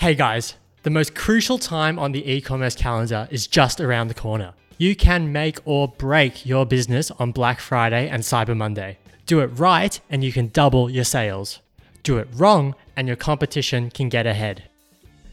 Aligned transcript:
Hey 0.00 0.14
guys, 0.14 0.54
the 0.84 0.90
most 0.90 1.16
crucial 1.16 1.58
time 1.58 1.98
on 1.98 2.12
the 2.12 2.24
e 2.24 2.40
commerce 2.40 2.76
calendar 2.76 3.26
is 3.32 3.48
just 3.48 3.80
around 3.80 4.06
the 4.06 4.14
corner. 4.14 4.54
You 4.76 4.94
can 4.94 5.32
make 5.32 5.58
or 5.64 5.88
break 5.88 6.46
your 6.46 6.64
business 6.64 7.10
on 7.18 7.32
Black 7.32 7.58
Friday 7.58 8.08
and 8.08 8.22
Cyber 8.22 8.56
Monday. 8.56 8.98
Do 9.26 9.40
it 9.40 9.46
right 9.46 10.00
and 10.08 10.22
you 10.22 10.30
can 10.30 10.50
double 10.50 10.88
your 10.88 11.02
sales. 11.02 11.58
Do 12.04 12.18
it 12.18 12.28
wrong 12.32 12.76
and 12.94 13.08
your 13.08 13.16
competition 13.16 13.90
can 13.90 14.08
get 14.08 14.24
ahead. 14.24 14.70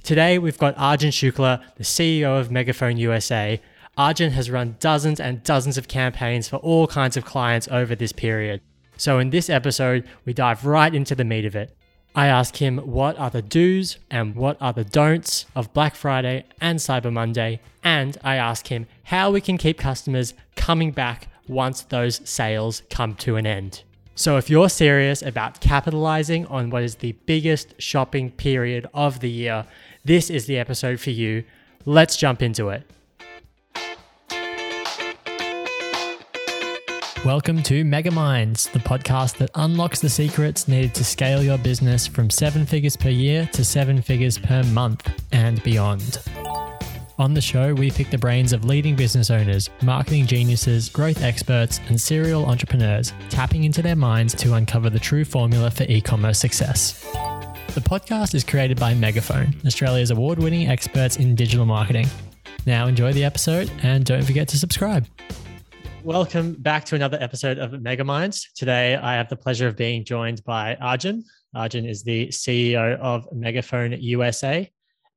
Today 0.01 0.39
we've 0.39 0.57
got 0.57 0.73
Arjun 0.79 1.11
Shukla, 1.11 1.61
the 1.75 1.83
CEO 1.83 2.39
of 2.39 2.49
Megaphone 2.49 2.97
USA. 2.97 3.61
Arjun 3.99 4.31
has 4.31 4.49
run 4.49 4.77
dozens 4.79 5.19
and 5.19 5.43
dozens 5.43 5.77
of 5.77 5.87
campaigns 5.87 6.49
for 6.49 6.57
all 6.57 6.87
kinds 6.87 7.15
of 7.15 7.23
clients 7.23 7.67
over 7.69 7.93
this 7.93 8.11
period. 8.11 8.61
So 8.97 9.19
in 9.19 9.29
this 9.29 9.47
episode, 9.47 10.07
we 10.25 10.33
dive 10.33 10.65
right 10.65 10.95
into 10.95 11.13
the 11.13 11.23
meat 11.23 11.45
of 11.45 11.55
it. 11.55 11.77
I 12.17 12.27
ask 12.27 12.55
him 12.61 12.77
what 12.77 13.19
are 13.19 13.29
the 13.29 13.41
do's 13.41 13.97
and 14.09 14.35
what 14.35 14.55
are 14.61 14.71
the 14.71 14.85
don'ts 14.85 15.45
of 15.53 15.73
Black 15.73 15.95
Friday 15.95 16.45
and 16.61 16.79
Cyber 16.79 17.11
Monday, 17.11 17.59
and 17.83 18.17
I 18.23 18.37
ask 18.37 18.67
him 18.67 18.87
how 19.03 19.31
we 19.31 19.41
can 19.41 19.57
keep 19.57 19.77
customers 19.77 20.33
coming 20.55 20.91
back 20.91 21.27
once 21.49 21.81
those 21.81 22.21
sales 22.27 22.83
come 22.89 23.15
to 23.15 23.35
an 23.35 23.45
end. 23.45 23.83
So, 24.15 24.37
if 24.37 24.49
you're 24.49 24.69
serious 24.69 25.21
about 25.21 25.59
capitalizing 25.59 26.45
on 26.47 26.69
what 26.69 26.83
is 26.83 26.95
the 26.95 27.11
biggest 27.25 27.73
shopping 27.79 28.31
period 28.31 28.87
of 28.93 29.19
the 29.19 29.29
year, 29.29 29.65
this 30.05 30.29
is 30.29 30.45
the 30.45 30.57
episode 30.57 31.01
for 31.01 31.09
you. 31.09 31.43
Let's 31.83 32.15
jump 32.15 32.41
into 32.41 32.69
it. 32.69 32.89
Welcome 37.25 37.63
to 37.63 37.83
Mega 37.83 38.11
Minds, 38.11 38.69
the 38.69 38.77
podcast 38.77 39.37
that 39.37 39.49
unlocks 39.55 39.99
the 39.99 40.11
secrets 40.11 40.67
needed 40.67 40.93
to 40.93 41.03
scale 41.03 41.41
your 41.41 41.57
business 41.57 42.05
from 42.05 42.29
seven 42.29 42.67
figures 42.67 42.95
per 42.95 43.09
year 43.09 43.49
to 43.53 43.65
seven 43.65 43.99
figures 43.99 44.37
per 44.37 44.61
month 44.65 45.11
and 45.31 45.61
beyond. 45.63 46.19
On 47.17 47.33
the 47.33 47.41
show, 47.41 47.73
we 47.73 47.89
pick 47.89 48.11
the 48.11 48.17
brains 48.19 48.53
of 48.53 48.63
leading 48.63 48.95
business 48.95 49.31
owners, 49.31 49.71
marketing 49.81 50.27
geniuses, 50.27 50.87
growth 50.87 51.23
experts, 51.23 51.79
and 51.87 51.99
serial 51.99 52.45
entrepreneurs, 52.45 53.11
tapping 53.29 53.63
into 53.63 53.81
their 53.81 53.95
minds 53.95 54.35
to 54.35 54.53
uncover 54.53 54.91
the 54.91 54.99
true 54.99 55.25
formula 55.25 55.71
for 55.71 55.85
e 55.85 56.01
commerce 56.01 56.37
success. 56.37 57.01
The 57.73 57.81
podcast 57.81 58.35
is 58.35 58.43
created 58.43 58.79
by 58.79 58.93
Megaphone, 58.93 59.55
Australia's 59.65 60.11
award 60.11 60.37
winning 60.37 60.69
experts 60.69 61.17
in 61.17 61.33
digital 61.33 61.65
marketing. 61.65 62.05
Now, 62.67 62.85
enjoy 62.85 63.13
the 63.13 63.23
episode 63.23 63.71
and 63.81 64.05
don't 64.05 64.23
forget 64.23 64.47
to 64.49 64.59
subscribe. 64.59 65.07
Welcome 66.05 66.53
back 66.59 66.85
to 66.85 66.95
another 66.95 67.17
episode 67.19 67.57
of 67.57 67.71
Megaminds. 67.71 68.53
Today, 68.53 68.95
I 68.95 69.15
have 69.15 69.27
the 69.27 69.35
pleasure 69.35 69.67
of 69.67 69.75
being 69.75 70.05
joined 70.05 70.43
by 70.43 70.75
Arjun. 70.75 71.23
Arjun 71.55 71.83
is 71.83 72.03
the 72.03 72.27
CEO 72.27 72.95
of 72.99 73.27
Megaphone 73.33 73.93
USA, 73.93 74.71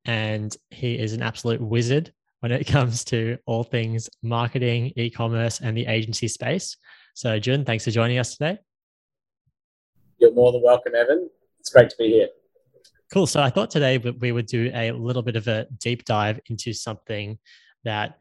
and 0.07 0.57
he 0.71 0.99
is 0.99 1.13
an 1.13 1.21
absolute 1.21 1.61
wizard 1.61 2.11
when 2.41 2.53
it 2.53 2.67
comes 2.67 3.05
to 3.05 3.37
all 3.45 3.65
things 3.65 4.09
marketing, 4.23 4.95
e 4.97 5.11
commerce, 5.11 5.61
and 5.61 5.77
the 5.77 5.85
agency 5.85 6.27
space. 6.27 6.79
So, 7.13 7.39
Jun, 7.39 7.67
thanks 7.67 7.85
for 7.85 7.91
joining 7.91 8.17
us 8.17 8.39
today. 8.39 8.59
You're 10.17 10.33
more 10.33 10.53
than 10.53 10.63
welcome, 10.63 10.95
Evan. 10.95 11.29
It's 11.61 11.69
great 11.69 11.91
to 11.91 11.97
be 11.99 12.13
here. 12.13 12.29
Cool. 13.13 13.27
So, 13.27 13.43
I 13.43 13.51
thought 13.51 13.71
today 13.71 13.99
we 13.99 14.33
would 14.33 14.47
do 14.47 14.71
a 14.73 14.93
little 14.93 15.23
bit 15.23 15.37
of 15.37 15.49
a 15.49 15.67
deep 15.81 16.07
dive 16.07 16.41
into 16.47 16.73
something 16.73 17.39
that 17.85 18.21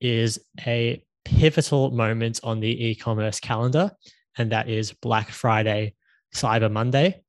is 0.00 0.40
a 0.66 1.04
pivotal 1.36 1.90
moment 1.90 2.40
on 2.42 2.60
the 2.60 2.86
e 2.86 2.94
commerce 2.94 3.40
calendar, 3.40 3.90
and 4.36 4.52
that 4.52 4.68
is 4.68 4.92
Black 4.92 5.30
Friday, 5.30 5.94
Cyber 6.34 6.70
Monday. 6.70 7.22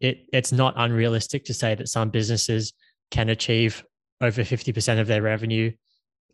It, 0.00 0.26
it's 0.32 0.52
not 0.52 0.74
unrealistic 0.76 1.44
to 1.46 1.54
say 1.54 1.74
that 1.74 1.88
some 1.88 2.10
businesses 2.10 2.72
can 3.10 3.28
achieve 3.28 3.84
over 4.20 4.42
50% 4.42 5.00
of 5.00 5.06
their 5.06 5.22
revenue 5.22 5.72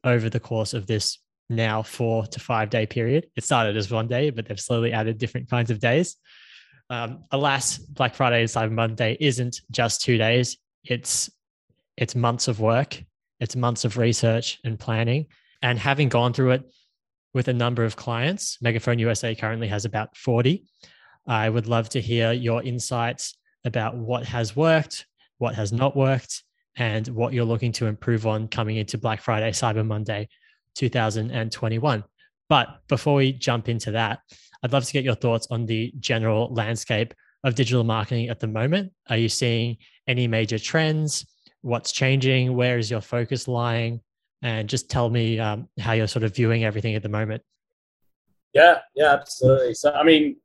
over 0.04 0.28
the 0.28 0.40
course 0.40 0.74
of 0.74 0.86
this 0.86 1.18
now 1.48 1.82
four 1.82 2.26
to 2.26 2.40
five 2.40 2.70
day 2.70 2.86
period. 2.86 3.26
It 3.36 3.44
started 3.44 3.76
as 3.76 3.90
one 3.90 4.08
day, 4.08 4.30
but 4.30 4.46
they've 4.46 4.58
slowly 4.58 4.92
added 4.92 5.18
different 5.18 5.48
kinds 5.48 5.70
of 5.70 5.80
days. 5.80 6.16
Um, 6.90 7.24
alas, 7.30 7.78
Black 7.78 8.14
Friday 8.14 8.40
and 8.40 8.48
Cyber 8.48 8.72
Monday 8.72 9.16
isn't 9.20 9.60
just 9.70 10.02
two 10.02 10.18
days. 10.18 10.56
It's 10.84 11.30
it's 11.96 12.14
months 12.14 12.48
of 12.48 12.60
work. 12.60 13.02
It's 13.40 13.56
months 13.56 13.84
of 13.84 13.96
research 13.96 14.58
and 14.64 14.78
planning. 14.78 15.26
And 15.62 15.78
having 15.78 16.08
gone 16.08 16.32
through 16.32 16.52
it, 16.52 16.62
with 17.36 17.48
a 17.48 17.52
number 17.52 17.84
of 17.84 17.96
clients. 17.96 18.56
Megaphone 18.62 18.98
USA 18.98 19.34
currently 19.34 19.68
has 19.68 19.84
about 19.84 20.16
40. 20.16 20.64
I 21.26 21.50
would 21.50 21.66
love 21.66 21.90
to 21.90 22.00
hear 22.00 22.32
your 22.32 22.62
insights 22.62 23.36
about 23.66 23.94
what 23.94 24.24
has 24.24 24.56
worked, 24.56 25.04
what 25.36 25.54
has 25.54 25.70
not 25.70 25.94
worked, 25.94 26.42
and 26.76 27.06
what 27.08 27.34
you're 27.34 27.44
looking 27.44 27.72
to 27.72 27.88
improve 27.88 28.26
on 28.26 28.48
coming 28.48 28.78
into 28.78 28.96
Black 28.96 29.20
Friday, 29.20 29.50
Cyber 29.50 29.86
Monday 29.86 30.30
2021. 30.76 32.02
But 32.48 32.68
before 32.88 33.16
we 33.16 33.32
jump 33.32 33.68
into 33.68 33.90
that, 33.90 34.20
I'd 34.62 34.72
love 34.72 34.86
to 34.86 34.92
get 34.94 35.04
your 35.04 35.14
thoughts 35.14 35.46
on 35.50 35.66
the 35.66 35.92
general 36.00 36.50
landscape 36.54 37.12
of 37.44 37.54
digital 37.54 37.84
marketing 37.84 38.30
at 38.30 38.40
the 38.40 38.46
moment. 38.46 38.92
Are 39.10 39.18
you 39.18 39.28
seeing 39.28 39.76
any 40.08 40.26
major 40.26 40.58
trends? 40.58 41.26
What's 41.60 41.92
changing? 41.92 42.56
Where 42.56 42.78
is 42.78 42.90
your 42.90 43.02
focus 43.02 43.46
lying? 43.46 44.00
And 44.42 44.68
just 44.68 44.90
tell 44.90 45.10
me 45.10 45.38
um, 45.38 45.68
how 45.78 45.92
you're 45.92 46.06
sort 46.06 46.24
of 46.24 46.34
viewing 46.34 46.64
everything 46.64 46.94
at 46.94 47.02
the 47.02 47.08
moment. 47.08 47.42
Yeah, 48.54 48.78
yeah, 48.94 49.12
absolutely. 49.12 49.74
So, 49.74 49.92
I 49.92 50.02
mean, 50.02 50.36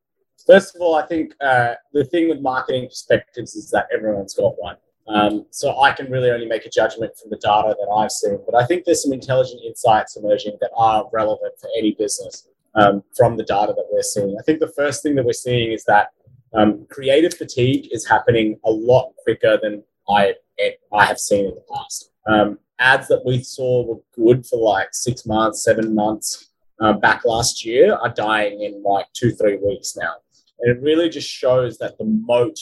first 0.46 0.74
of 0.74 0.82
all, 0.82 0.94
I 0.94 1.06
think 1.06 1.32
uh, 1.40 1.74
the 1.92 2.04
thing 2.04 2.28
with 2.28 2.40
marketing 2.40 2.88
perspectives 2.88 3.54
is 3.54 3.70
that 3.70 3.86
everyone's 3.94 4.34
got 4.34 4.54
one. 4.58 4.76
Um, 5.08 5.46
so 5.50 5.80
I 5.80 5.92
can 5.92 6.10
really 6.10 6.30
only 6.30 6.46
make 6.46 6.64
a 6.64 6.70
judgment 6.70 7.12
from 7.16 7.30
the 7.30 7.36
data 7.36 7.74
that 7.78 7.92
I've 7.92 8.12
seen. 8.12 8.38
But 8.46 8.54
I 8.54 8.64
think 8.66 8.84
there's 8.84 9.02
some 9.02 9.12
intelligent 9.12 9.60
insights 9.64 10.16
emerging 10.16 10.58
that 10.60 10.70
are 10.76 11.08
relevant 11.12 11.54
for 11.60 11.68
any 11.76 11.92
business 11.92 12.48
um, 12.74 13.02
from 13.16 13.36
the 13.36 13.44
data 13.44 13.72
that 13.76 13.86
we're 13.90 14.02
seeing. 14.02 14.36
I 14.38 14.42
think 14.42 14.60
the 14.60 14.72
first 14.76 15.02
thing 15.02 15.14
that 15.16 15.24
we're 15.24 15.32
seeing 15.32 15.72
is 15.72 15.84
that 15.84 16.10
um, 16.54 16.86
creative 16.90 17.34
fatigue 17.34 17.88
is 17.92 18.06
happening 18.06 18.58
a 18.64 18.70
lot 18.70 19.12
quicker 19.24 19.58
than 19.60 19.82
I 20.08 20.34
I 20.92 21.04
have 21.06 21.18
seen 21.18 21.46
in 21.46 21.54
the 21.54 21.64
past. 21.72 22.10
Um, 22.26 22.58
ads 22.78 23.08
that 23.08 23.22
we 23.24 23.42
saw 23.42 23.84
were 23.84 24.00
good 24.14 24.46
for 24.46 24.58
like 24.58 24.88
six 24.92 25.26
months, 25.26 25.64
seven 25.64 25.94
months 25.94 26.50
uh, 26.80 26.92
back 26.92 27.24
last 27.24 27.64
year 27.64 27.94
are 27.94 28.12
dying 28.12 28.62
in 28.62 28.82
like 28.82 29.06
two, 29.12 29.30
three 29.32 29.56
weeks 29.56 29.96
now. 29.96 30.14
And 30.60 30.76
it 30.76 30.82
really 30.82 31.08
just 31.08 31.28
shows 31.28 31.78
that 31.78 31.98
the 31.98 32.04
moat 32.04 32.58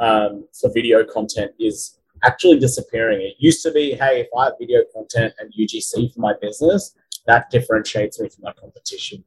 um, 0.00 0.46
for 0.58 0.70
video 0.72 1.04
content 1.04 1.52
is 1.58 1.98
actually 2.24 2.58
disappearing. 2.58 3.20
It 3.20 3.34
used 3.38 3.62
to 3.62 3.72
be, 3.72 3.92
hey, 3.92 4.20
if 4.20 4.28
I 4.36 4.46
have 4.46 4.54
video 4.58 4.80
content 4.92 5.34
and 5.38 5.52
UGC 5.52 6.14
for 6.14 6.20
my 6.20 6.34
business, 6.40 6.94
that 7.26 7.50
differentiates 7.50 8.20
me 8.20 8.28
from 8.28 8.44
my 8.44 8.52
competition. 8.52 9.24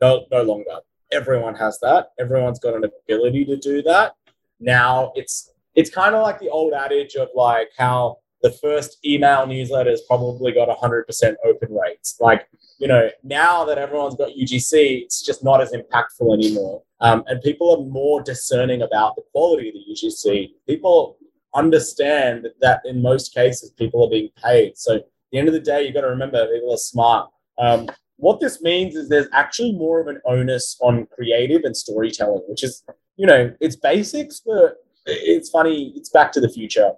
No, 0.00 0.26
no 0.30 0.42
longer. 0.42 0.78
Everyone 1.12 1.54
has 1.54 1.78
that. 1.80 2.10
Everyone's 2.18 2.58
got 2.58 2.74
an 2.74 2.84
ability 2.84 3.44
to 3.46 3.56
do 3.56 3.82
that. 3.82 4.14
Now 4.58 5.12
it's 5.14 5.52
it's 5.74 5.90
kind 5.90 6.14
of 6.14 6.22
like 6.22 6.40
the 6.40 6.48
old 6.48 6.72
adage 6.72 7.14
of 7.16 7.28
like 7.34 7.70
how 7.76 8.18
the 8.46 8.52
first 8.52 9.04
email 9.04 9.44
newsletter 9.44 9.90
has 9.90 10.02
probably 10.02 10.52
got 10.52 10.68
100% 10.68 11.34
open 11.44 11.74
rates. 11.74 12.16
Like, 12.20 12.48
you 12.78 12.86
know, 12.86 13.10
now 13.24 13.64
that 13.64 13.76
everyone's 13.76 14.14
got 14.14 14.28
UGC, 14.28 15.02
it's 15.02 15.20
just 15.20 15.42
not 15.42 15.60
as 15.60 15.72
impactful 15.72 16.32
anymore. 16.32 16.84
Um, 17.00 17.24
and 17.26 17.42
people 17.42 17.74
are 17.74 17.84
more 17.90 18.22
discerning 18.22 18.82
about 18.82 19.16
the 19.16 19.22
quality 19.32 19.68
of 19.70 19.74
the 19.74 19.84
UGC. 19.92 20.52
People 20.68 21.18
understand 21.54 22.46
that 22.60 22.82
in 22.84 23.02
most 23.02 23.34
cases, 23.34 23.70
people 23.72 24.04
are 24.04 24.10
being 24.10 24.30
paid. 24.40 24.78
So 24.78 24.96
at 24.96 25.02
the 25.32 25.38
end 25.38 25.48
of 25.48 25.54
the 25.54 25.60
day, 25.60 25.84
you've 25.84 25.94
got 25.94 26.02
to 26.02 26.08
remember 26.08 26.46
people 26.46 26.72
are 26.72 26.76
smart. 26.76 27.28
Um, 27.58 27.88
what 28.18 28.38
this 28.38 28.62
means 28.62 28.94
is 28.94 29.08
there's 29.08 29.28
actually 29.32 29.72
more 29.72 30.00
of 30.00 30.06
an 30.06 30.20
onus 30.24 30.76
on 30.80 31.06
creative 31.06 31.62
and 31.64 31.76
storytelling, 31.76 32.42
which 32.46 32.62
is, 32.62 32.84
you 33.16 33.26
know, 33.26 33.52
it's 33.60 33.74
basics, 33.74 34.40
but 34.46 34.76
it's 35.04 35.50
funny. 35.50 35.92
It's 35.96 36.10
back 36.10 36.30
to 36.32 36.40
the 36.40 36.48
future 36.48 36.92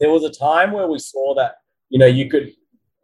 there 0.00 0.10
was 0.10 0.24
a 0.24 0.30
time 0.30 0.72
where 0.72 0.88
we 0.88 0.98
saw 0.98 1.34
that 1.34 1.56
you 1.88 1.98
know 1.98 2.06
you 2.06 2.28
could 2.28 2.52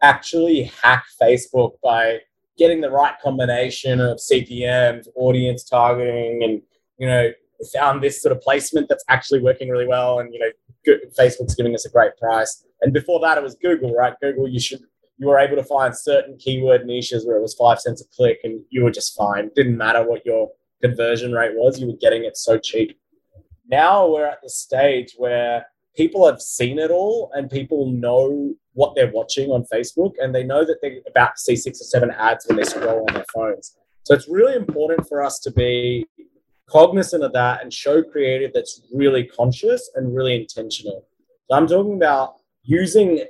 actually 0.02 0.70
hack 0.82 1.04
Facebook 1.20 1.72
by 1.82 2.18
getting 2.58 2.80
the 2.80 2.90
right 2.90 3.14
combination 3.22 4.00
of 4.00 4.18
CPMs, 4.18 5.06
audience 5.16 5.64
targeting, 5.64 6.42
and 6.42 6.62
you 6.98 7.06
know 7.06 7.30
found 7.74 8.02
this 8.02 8.22
sort 8.22 8.34
of 8.34 8.40
placement 8.40 8.88
that's 8.88 9.04
actually 9.08 9.40
working 9.40 9.68
really 9.68 9.86
well, 9.86 10.20
and 10.20 10.32
you 10.32 10.40
know 10.40 10.96
Facebook's 11.18 11.54
giving 11.54 11.74
us 11.74 11.86
a 11.86 11.90
great 11.90 12.16
price. 12.16 12.64
And 12.82 12.92
before 12.92 13.20
that, 13.20 13.36
it 13.36 13.42
was 13.42 13.54
Google, 13.56 13.94
right? 13.94 14.14
Google, 14.20 14.48
you 14.48 14.60
should 14.60 14.80
you 15.18 15.26
were 15.26 15.38
able 15.38 15.56
to 15.56 15.64
find 15.64 15.96
certain 15.96 16.38
keyword 16.38 16.86
niches 16.86 17.26
where 17.26 17.36
it 17.36 17.42
was 17.42 17.54
five 17.54 17.78
cents 17.80 18.02
a 18.02 18.08
click, 18.16 18.40
and 18.44 18.60
you 18.70 18.84
were 18.84 18.90
just 18.90 19.16
fine. 19.16 19.50
Didn't 19.54 19.76
matter 19.76 20.02
what 20.02 20.24
your 20.24 20.50
conversion 20.82 21.32
rate 21.32 21.54
was; 21.54 21.78
you 21.78 21.86
were 21.86 21.98
getting 22.00 22.24
it 22.24 22.36
so 22.36 22.58
cheap. 22.58 22.98
Now 23.68 24.08
we're 24.08 24.26
at 24.26 24.42
the 24.42 24.50
stage 24.50 25.14
where 25.16 25.66
people 25.96 26.26
have 26.26 26.40
seen 26.40 26.78
it 26.78 26.90
all 26.90 27.30
and 27.34 27.50
people 27.50 27.90
know 27.90 28.54
what 28.74 28.94
they're 28.94 29.10
watching 29.10 29.50
on 29.50 29.64
Facebook 29.72 30.12
and 30.20 30.34
they 30.34 30.44
know 30.44 30.64
that 30.64 30.78
they're 30.80 31.00
about 31.08 31.36
to 31.36 31.40
see 31.40 31.56
six 31.56 31.80
or 31.80 31.84
seven 31.84 32.10
ads 32.12 32.46
when 32.46 32.56
they 32.56 32.64
scroll 32.64 33.04
on 33.08 33.14
their 33.14 33.24
phones. 33.34 33.76
So 34.04 34.14
it's 34.14 34.28
really 34.28 34.54
important 34.54 35.06
for 35.08 35.22
us 35.22 35.38
to 35.40 35.50
be 35.50 36.06
cognizant 36.68 37.24
of 37.24 37.32
that 37.32 37.62
and 37.62 37.72
show 37.72 38.02
creative 38.02 38.52
that's 38.54 38.82
really 38.94 39.24
conscious 39.24 39.90
and 39.96 40.14
really 40.14 40.36
intentional. 40.40 41.04
So 41.48 41.56
I'm 41.56 41.66
talking 41.66 41.96
about 41.96 42.36
using, 42.62 43.24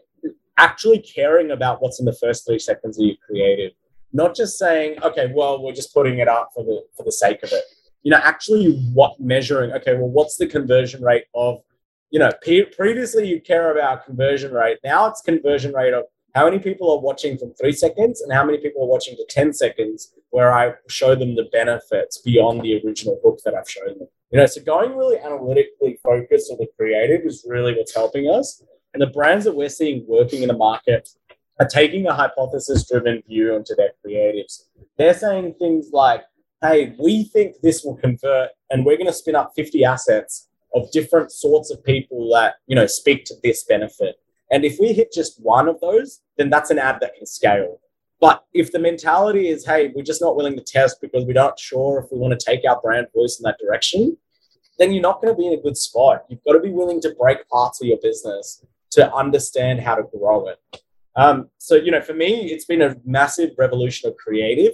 actually 0.58 0.98
caring 0.98 1.50
about 1.50 1.80
what's 1.80 1.98
in 2.00 2.06
the 2.06 2.16
first 2.20 2.46
three 2.46 2.58
seconds 2.58 2.98
of 2.98 3.06
your 3.06 3.16
creative, 3.26 3.72
not 4.12 4.36
just 4.36 4.58
saying, 4.58 5.02
okay, 5.02 5.32
well, 5.34 5.62
we're 5.62 5.72
just 5.72 5.94
putting 5.94 6.18
it 6.18 6.28
up 6.28 6.50
for 6.54 6.64
the 6.64 6.82
for 6.96 7.04
the 7.04 7.12
sake 7.12 7.42
of 7.42 7.52
it. 7.52 7.64
You 8.02 8.10
know, 8.10 8.20
actually, 8.22 8.72
what 8.92 9.18
measuring? 9.20 9.72
Okay, 9.72 9.94
well, 9.94 10.08
what's 10.08 10.36
the 10.36 10.46
conversion 10.46 11.02
rate 11.02 11.24
of? 11.34 11.62
You 12.10 12.18
know, 12.18 12.30
previously 12.76 13.28
you 13.28 13.40
care 13.40 13.70
about 13.70 14.04
conversion 14.04 14.52
rate. 14.52 14.78
Now 14.82 15.06
it's 15.06 15.22
conversion 15.22 15.72
rate 15.72 15.94
of 15.94 16.04
how 16.34 16.44
many 16.44 16.58
people 16.58 16.90
are 16.92 17.00
watching 17.00 17.38
from 17.38 17.54
three 17.54 17.72
seconds 17.72 18.20
and 18.20 18.32
how 18.32 18.44
many 18.44 18.58
people 18.58 18.82
are 18.84 18.88
watching 18.88 19.16
to 19.16 19.24
10 19.28 19.52
seconds 19.52 20.12
where 20.30 20.52
I 20.52 20.74
show 20.88 21.14
them 21.14 21.34
the 21.34 21.48
benefits 21.52 22.18
beyond 22.18 22.62
the 22.62 22.80
original 22.84 23.20
hook 23.24 23.40
that 23.44 23.54
I've 23.54 23.68
shown 23.68 23.98
them. 23.98 24.08
You 24.30 24.38
know, 24.38 24.46
so 24.46 24.62
going 24.62 24.96
really 24.96 25.18
analytically 25.18 25.98
focused 26.02 26.50
on 26.52 26.58
the 26.58 26.68
creative 26.78 27.22
is 27.26 27.44
really 27.48 27.74
what's 27.74 27.94
helping 27.94 28.28
us. 28.28 28.62
And 28.94 29.00
the 29.00 29.08
brands 29.08 29.44
that 29.44 29.56
we're 29.56 29.68
seeing 29.68 30.04
working 30.06 30.42
in 30.42 30.48
the 30.48 30.56
market 30.56 31.08
are 31.58 31.66
taking 31.66 32.06
a 32.06 32.14
hypothesis 32.14 32.88
driven 32.88 33.22
view 33.28 33.54
onto 33.54 33.74
their 33.74 33.90
creatives. 34.04 34.64
They're 34.98 35.14
saying 35.14 35.54
things 35.58 35.90
like, 35.92 36.22
hey, 36.62 36.94
we 36.98 37.24
think 37.24 37.56
this 37.62 37.82
will 37.84 37.96
convert 37.96 38.50
and 38.70 38.84
we're 38.84 38.96
going 38.96 39.06
to 39.06 39.12
spin 39.12 39.34
up 39.34 39.52
50 39.56 39.84
assets 39.84 40.48
of 40.74 40.90
different 40.92 41.32
sorts 41.32 41.70
of 41.70 41.82
people 41.84 42.30
that, 42.32 42.54
you 42.66 42.76
know, 42.76 42.86
speak 42.86 43.24
to 43.26 43.34
this 43.42 43.64
benefit. 43.64 44.16
And 44.50 44.64
if 44.64 44.78
we 44.80 44.92
hit 44.92 45.12
just 45.12 45.40
one 45.42 45.68
of 45.68 45.80
those, 45.80 46.20
then 46.36 46.50
that's 46.50 46.70
an 46.70 46.78
ad 46.78 46.98
that 47.00 47.14
can 47.14 47.26
scale. 47.26 47.80
But 48.20 48.44
if 48.52 48.70
the 48.70 48.78
mentality 48.78 49.48
is, 49.48 49.64
hey, 49.64 49.92
we're 49.94 50.04
just 50.04 50.20
not 50.20 50.36
willing 50.36 50.56
to 50.56 50.62
test 50.62 51.00
because 51.00 51.24
we're 51.24 51.32
not 51.32 51.58
sure 51.58 52.00
if 52.00 52.12
we 52.12 52.18
want 52.18 52.38
to 52.38 52.44
take 52.44 52.60
our 52.68 52.80
brand 52.80 53.06
voice 53.14 53.38
in 53.40 53.44
that 53.44 53.58
direction, 53.58 54.16
then 54.78 54.92
you're 54.92 55.02
not 55.02 55.22
going 55.22 55.32
to 55.32 55.38
be 55.38 55.46
in 55.46 55.54
a 55.54 55.62
good 55.62 55.76
spot. 55.76 56.24
You've 56.28 56.44
got 56.44 56.52
to 56.52 56.60
be 56.60 56.70
willing 56.70 57.00
to 57.02 57.14
break 57.18 57.48
parts 57.48 57.80
of 57.80 57.86
your 57.86 57.98
business 58.02 58.64
to 58.92 59.12
understand 59.14 59.80
how 59.80 59.94
to 59.94 60.02
grow 60.02 60.48
it. 60.48 60.58
Um, 61.16 61.48
so, 61.58 61.76
you 61.76 61.90
know, 61.90 62.00
for 62.00 62.14
me, 62.14 62.50
it's 62.50 62.64
been 62.64 62.82
a 62.82 62.96
massive 63.04 63.50
revolution 63.58 64.08
of 64.08 64.16
creative. 64.16 64.72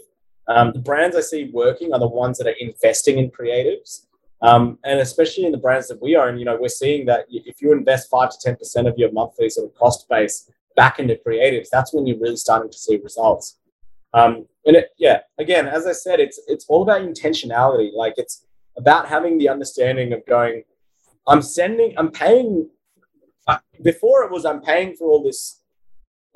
Um, 0.49 0.73
the 0.73 0.79
brands 0.79 1.17
I 1.17 1.21
see 1.21 1.51
working 1.53 1.93
are 1.93 1.99
the 1.99 2.09
ones 2.09 2.39
that 2.39 2.47
are 2.47 2.55
investing 2.59 3.19
in 3.19 3.31
creatives. 3.31 4.06
Um, 4.43 4.79
and 4.85 5.01
especially 5.01 5.45
in 5.45 5.53
the 5.53 5.59
brands 5.59 5.89
that 5.89 6.01
we 6.01 6.17
own, 6.17 6.39
you 6.39 6.45
know, 6.45 6.59
we're 6.61 6.69
seeing 6.69 7.07
that 7.07 7.27
if 7.31 7.63
you 7.63 7.73
invest 7.73 8.11
five 8.11 8.31
to 8.31 8.51
10% 8.51 8.89
of 8.89 8.99
your 8.99 9.11
monthly 9.13 9.49
sort 9.49 9.69
of 9.69 9.75
cost 9.75 10.09
base 10.09 10.51
back 10.77 10.99
into 10.99 11.19
creatives, 11.27 11.69
that's 11.73 11.95
when 11.95 12.07
you're 12.07 12.19
really 12.19 12.37
starting 12.37 12.71
to 12.71 12.79
see 12.79 12.99
results. 12.99 13.59
Um, 14.13 14.47
and 14.65 14.77
it, 14.77 14.91
yeah, 14.99 15.21
again, 15.39 15.67
as 15.67 15.87
I 15.87 15.93
said, 15.93 16.21
it's 16.21 16.41
it's 16.49 16.67
all 16.69 16.83
about 16.83 17.03
intentionality. 17.03 17.93
Like 17.93 18.15
it's 18.17 18.47
about 18.77 19.09
having 19.09 19.39
the 19.39 19.49
understanding 19.49 20.13
of 20.13 20.25
going, 20.27 20.63
I'm 21.27 21.43
sending, 21.43 21.95
I'm 21.97 22.11
paying. 22.11 22.69
Uh, 23.47 23.59
before 23.83 24.25
it 24.25 24.33
was, 24.33 24.45
I'm 24.45 24.61
paying 24.61 24.97
for 24.97 25.09
all 25.09 25.23
this, 25.23 25.61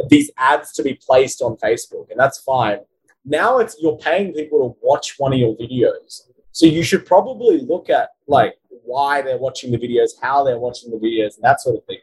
these 0.09 0.31
ads 0.37 0.73
to 0.75 0.83
be 0.83 0.95
placed 0.95 1.43
on 1.43 1.57
Facebook, 1.57 2.11
and 2.11 2.21
that's 2.21 2.39
fine. 2.39 2.79
Now 3.25 3.59
it's 3.59 3.77
you're 3.81 3.99
paying 3.99 4.33
people 4.33 4.59
to 4.61 4.79
watch 4.83 5.19
one 5.19 5.33
of 5.33 5.39
your 5.39 5.57
videos. 5.57 6.23
So 6.53 6.67
you 6.67 6.83
should 6.83 7.07
probably 7.07 7.61
look 7.61 7.91
at 7.91 8.11
like 8.27 8.55
why 8.85 9.23
they're 9.23 9.39
watching 9.39 9.71
the 9.71 9.79
videos, 9.79 10.11
how 10.21 10.45
they're 10.45 10.59
watching 10.59 10.91
the 10.91 10.97
videos, 10.97 11.37
and 11.37 11.45
that 11.45 11.61
sort 11.61 11.77
of 11.77 11.85
thing. 11.85 11.99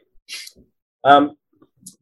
Um, 1.04 1.36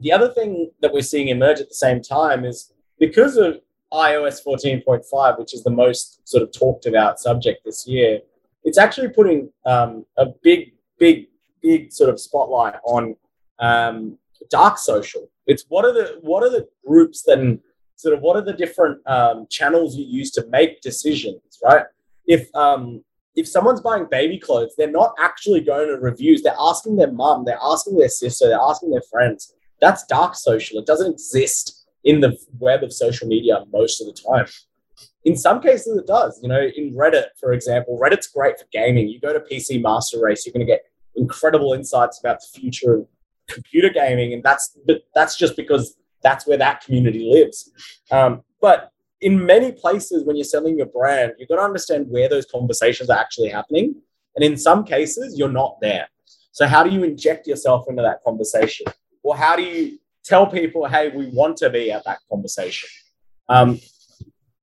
the 0.00 0.12
other 0.12 0.28
thing 0.28 0.70
that 0.80 0.92
we're 0.92 1.02
seeing 1.02 1.28
emerge 1.28 1.60
at 1.60 1.68
the 1.68 1.74
same 1.74 2.02
time 2.02 2.44
is 2.44 2.72
because 2.98 3.36
of 3.36 3.60
iOS 3.92 4.44
14.5, 4.44 5.38
which 5.38 5.54
is 5.54 5.62
the 5.62 5.70
most 5.70 6.26
sort 6.28 6.42
of 6.42 6.52
talked 6.52 6.86
about 6.86 7.20
subject 7.20 7.64
this 7.64 7.86
year, 7.86 8.20
it's 8.64 8.78
actually 8.78 9.08
putting 9.08 9.50
um, 9.64 10.04
a 10.16 10.26
big, 10.42 10.72
big, 10.98 11.26
big 11.62 11.92
sort 11.92 12.10
of 12.10 12.20
spotlight 12.20 12.74
on 12.84 13.16
um, 13.58 14.18
dark 14.50 14.78
social. 14.78 15.28
It's 15.46 15.64
what 15.68 15.84
are 15.84 15.92
the 15.92 16.18
what 16.20 16.42
are 16.42 16.50
the 16.50 16.68
groups 16.84 17.22
then 17.22 17.60
sort 17.94 18.14
of 18.14 18.20
what 18.20 18.36
are 18.36 18.42
the 18.42 18.52
different 18.52 19.00
um, 19.06 19.46
channels 19.48 19.96
you 19.96 20.04
use 20.04 20.30
to 20.32 20.46
make 20.48 20.80
decisions, 20.82 21.40
right? 21.64 21.84
If 22.26 22.54
um, 22.54 23.02
if 23.34 23.46
someone's 23.46 23.80
buying 23.80 24.06
baby 24.10 24.38
clothes, 24.38 24.74
they're 24.76 24.90
not 24.90 25.14
actually 25.18 25.60
going 25.60 25.88
to 25.88 25.98
reviews. 25.98 26.42
They're 26.42 26.54
asking 26.58 26.96
their 26.96 27.12
mum, 27.12 27.44
they're 27.44 27.58
asking 27.62 27.98
their 27.98 28.08
sister, 28.08 28.48
they're 28.48 28.58
asking 28.60 28.90
their 28.90 29.02
friends. 29.10 29.52
That's 29.80 30.06
dark 30.06 30.34
social. 30.34 30.78
It 30.78 30.86
doesn't 30.86 31.12
exist 31.12 31.86
in 32.02 32.20
the 32.20 32.36
web 32.58 32.82
of 32.82 32.92
social 32.92 33.28
media 33.28 33.64
most 33.72 34.00
of 34.00 34.06
the 34.06 34.14
time. 34.14 34.46
In 35.24 35.36
some 35.36 35.60
cases, 35.60 35.98
it 35.98 36.06
does. 36.06 36.40
You 36.42 36.48
know, 36.48 36.60
in 36.60 36.94
Reddit, 36.94 37.26
for 37.38 37.52
example, 37.52 37.98
Reddit's 38.00 38.28
great 38.28 38.58
for 38.58 38.66
gaming. 38.72 39.08
You 39.08 39.20
go 39.20 39.32
to 39.32 39.40
PC 39.40 39.82
Master 39.82 40.22
Race, 40.22 40.46
you're 40.46 40.52
going 40.52 40.66
to 40.66 40.72
get 40.72 40.84
incredible 41.16 41.74
insights 41.74 42.18
about 42.20 42.38
the 42.40 42.60
future 42.60 42.94
of 42.94 43.06
computer 43.48 43.90
gaming, 43.90 44.32
and 44.32 44.42
that's 44.42 44.76
but 44.86 45.02
that's 45.14 45.36
just 45.36 45.56
because 45.56 45.96
that's 46.22 46.46
where 46.46 46.58
that 46.58 46.82
community 46.84 47.28
lives. 47.30 47.70
Um, 48.10 48.42
but 48.60 48.92
in 49.20 49.44
many 49.44 49.72
places, 49.72 50.24
when 50.24 50.36
you're 50.36 50.44
selling 50.44 50.76
your 50.76 50.86
brand, 50.86 51.32
you've 51.38 51.48
got 51.48 51.56
to 51.56 51.62
understand 51.62 52.06
where 52.08 52.28
those 52.28 52.46
conversations 52.46 53.10
are 53.10 53.18
actually 53.18 53.48
happening, 53.48 53.94
and 54.34 54.44
in 54.44 54.56
some 54.56 54.84
cases, 54.84 55.38
you're 55.38 55.48
not 55.48 55.78
there. 55.80 56.08
So, 56.52 56.66
how 56.66 56.82
do 56.82 56.90
you 56.90 57.04
inject 57.04 57.46
yourself 57.46 57.86
into 57.88 58.02
that 58.02 58.22
conversation? 58.24 58.86
Or 59.22 59.36
how 59.36 59.56
do 59.56 59.62
you 59.62 59.98
tell 60.24 60.46
people, 60.46 60.86
hey, 60.86 61.08
we 61.08 61.26
want 61.28 61.56
to 61.58 61.70
be 61.70 61.90
at 61.90 62.04
that 62.04 62.18
conversation? 62.30 62.88
Um, 63.48 63.80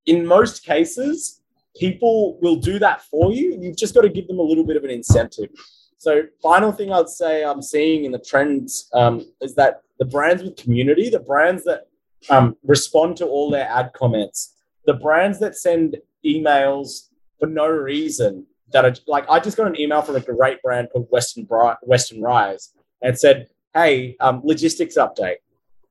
in 0.05 0.25
most 0.25 0.63
cases, 0.63 1.41
people 1.75 2.39
will 2.41 2.55
do 2.55 2.79
that 2.79 3.01
for 3.03 3.31
you. 3.31 3.57
You've 3.59 3.77
just 3.77 3.93
got 3.93 4.01
to 4.01 4.09
give 4.09 4.27
them 4.27 4.39
a 4.39 4.43
little 4.43 4.63
bit 4.63 4.77
of 4.77 4.83
an 4.83 4.89
incentive. 4.89 5.49
So, 5.97 6.23
final 6.41 6.71
thing 6.71 6.91
I'd 6.91 7.09
say 7.09 7.43
I'm 7.43 7.61
seeing 7.61 8.05
in 8.05 8.11
the 8.11 8.19
trends 8.19 8.89
um, 8.93 9.25
is 9.41 9.55
that 9.55 9.81
the 9.99 10.05
brands 10.05 10.43
with 10.43 10.57
community, 10.57 11.09
the 11.09 11.19
brands 11.19 11.63
that 11.63 11.87
um, 12.29 12.55
respond 12.63 13.17
to 13.17 13.25
all 13.25 13.49
their 13.49 13.67
ad 13.67 13.91
comments, 13.93 14.55
the 14.85 14.93
brands 14.93 15.39
that 15.39 15.55
send 15.55 15.97
emails 16.25 17.09
for 17.39 17.47
no 17.47 17.67
reason 17.67 18.45
that 18.71 18.85
are 18.85 18.93
like, 19.07 19.25
I 19.29 19.39
just 19.39 19.57
got 19.57 19.67
an 19.67 19.79
email 19.79 20.01
from 20.01 20.15
a 20.15 20.19
great 20.19 20.61
brand 20.61 20.89
called 20.91 21.07
Western 21.09 21.45
Bri- 21.45 21.75
Western 21.83 22.21
Rise 22.21 22.73
and 23.01 23.17
said, 23.17 23.47
"Hey, 23.73 24.15
um, 24.19 24.41
logistics 24.43 24.97
update, 24.97 25.37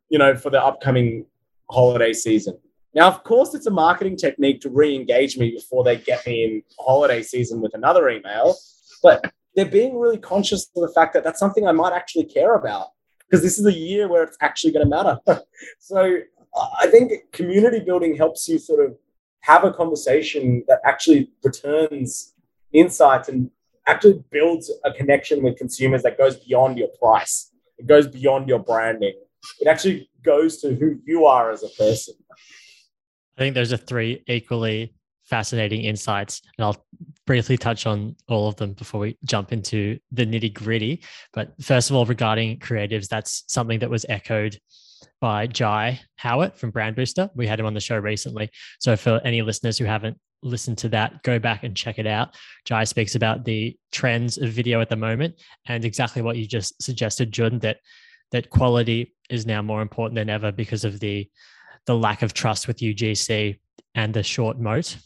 you 0.08 0.18
know, 0.18 0.36
for 0.36 0.50
the 0.50 0.62
upcoming 0.62 1.26
holiday 1.70 2.12
season." 2.12 2.58
Now, 2.94 3.08
of 3.08 3.24
course, 3.24 3.54
it's 3.54 3.66
a 3.66 3.70
marketing 3.70 4.16
technique 4.16 4.60
to 4.62 4.68
re-engage 4.68 5.38
me 5.38 5.50
before 5.52 5.82
they 5.84 5.96
get 5.96 6.26
me 6.26 6.44
in 6.44 6.62
holiday 6.78 7.22
season 7.22 7.60
with 7.60 7.72
another 7.74 8.10
email, 8.10 8.54
but 9.02 9.32
they're 9.54 9.64
being 9.64 9.98
really 9.98 10.18
conscious 10.18 10.70
of 10.76 10.82
the 10.82 10.92
fact 10.94 11.14
that 11.14 11.24
that's 11.24 11.38
something 11.38 11.66
I 11.66 11.72
might 11.72 11.92
actually 11.92 12.24
care 12.24 12.54
about 12.54 12.88
because 13.32 13.42
this 13.42 13.58
is 13.58 13.64
a 13.64 13.72
year 13.72 14.08
where 14.08 14.22
it's 14.22 14.36
actually 14.42 14.72
going 14.72 14.84
to 14.84 14.90
matter. 14.90 15.18
so 15.78 16.18
I 16.80 16.86
think 16.88 17.32
community 17.32 17.80
building 17.80 18.14
helps 18.14 18.46
you 18.46 18.58
sort 18.58 18.84
of 18.84 18.94
have 19.40 19.64
a 19.64 19.72
conversation 19.72 20.62
that 20.68 20.80
actually 20.84 21.30
returns 21.42 22.34
insights 22.74 23.30
and 23.30 23.50
actually 23.88 24.22
builds 24.30 24.70
a 24.84 24.92
connection 24.92 25.42
with 25.42 25.56
consumers 25.56 26.02
that 26.02 26.18
goes 26.18 26.36
beyond 26.36 26.76
your 26.76 26.88
price. 27.00 27.50
It 27.78 27.86
goes 27.86 28.06
beyond 28.06 28.48
your 28.48 28.58
branding. 28.58 29.14
It 29.60 29.66
actually 29.66 30.10
goes 30.22 30.58
to 30.58 30.74
who 30.74 31.00
you 31.06 31.24
are 31.24 31.50
as 31.50 31.62
a 31.62 31.68
person. 31.70 32.14
I 32.30 33.40
think 33.40 33.54
those 33.54 33.72
are 33.72 33.78
three 33.78 34.22
equally 34.28 34.94
fascinating 35.24 35.84
insights, 35.84 36.42
and 36.58 36.66
I'll 36.66 36.84
briefly 37.26 37.56
touch 37.56 37.86
on 37.86 38.16
all 38.28 38.48
of 38.48 38.56
them 38.56 38.72
before 38.72 39.00
we 39.00 39.18
jump 39.24 39.52
into 39.52 39.98
the 40.10 40.26
nitty 40.26 40.52
gritty. 40.52 41.02
But 41.32 41.52
first 41.62 41.90
of 41.90 41.96
all, 41.96 42.04
regarding 42.04 42.58
creatives, 42.58 43.08
that's 43.08 43.44
something 43.46 43.78
that 43.80 43.90
was 43.90 44.06
echoed 44.08 44.58
by 45.20 45.46
Jai 45.46 46.00
Howard 46.16 46.54
from 46.54 46.70
Brand 46.70 46.96
Booster. 46.96 47.30
We 47.34 47.46
had 47.46 47.60
him 47.60 47.66
on 47.66 47.74
the 47.74 47.80
show 47.80 47.96
recently. 47.96 48.50
So 48.80 48.96
for 48.96 49.20
any 49.24 49.42
listeners 49.42 49.78
who 49.78 49.84
haven't 49.84 50.18
listened 50.42 50.78
to 50.78 50.88
that, 50.90 51.22
go 51.22 51.38
back 51.38 51.62
and 51.62 51.76
check 51.76 51.98
it 51.98 52.06
out. 52.06 52.34
Jai 52.64 52.84
speaks 52.84 53.14
about 53.14 53.44
the 53.44 53.76
trends 53.92 54.38
of 54.38 54.50
video 54.50 54.80
at 54.80 54.88
the 54.88 54.96
moment 54.96 55.40
and 55.66 55.84
exactly 55.84 56.22
what 56.22 56.36
you 56.36 56.46
just 56.46 56.82
suggested, 56.82 57.32
Jun, 57.32 57.58
that 57.60 57.78
that 58.32 58.50
quality 58.50 59.14
is 59.30 59.46
now 59.46 59.62
more 59.62 59.82
important 59.82 60.16
than 60.16 60.30
ever 60.30 60.50
because 60.50 60.84
of 60.84 60.98
the 61.00 61.28
the 61.86 61.96
lack 61.96 62.22
of 62.22 62.32
trust 62.32 62.66
with 62.66 62.78
UGC 62.78 63.58
and 63.94 64.14
the 64.14 64.22
short 64.22 64.58
moat. 64.58 64.96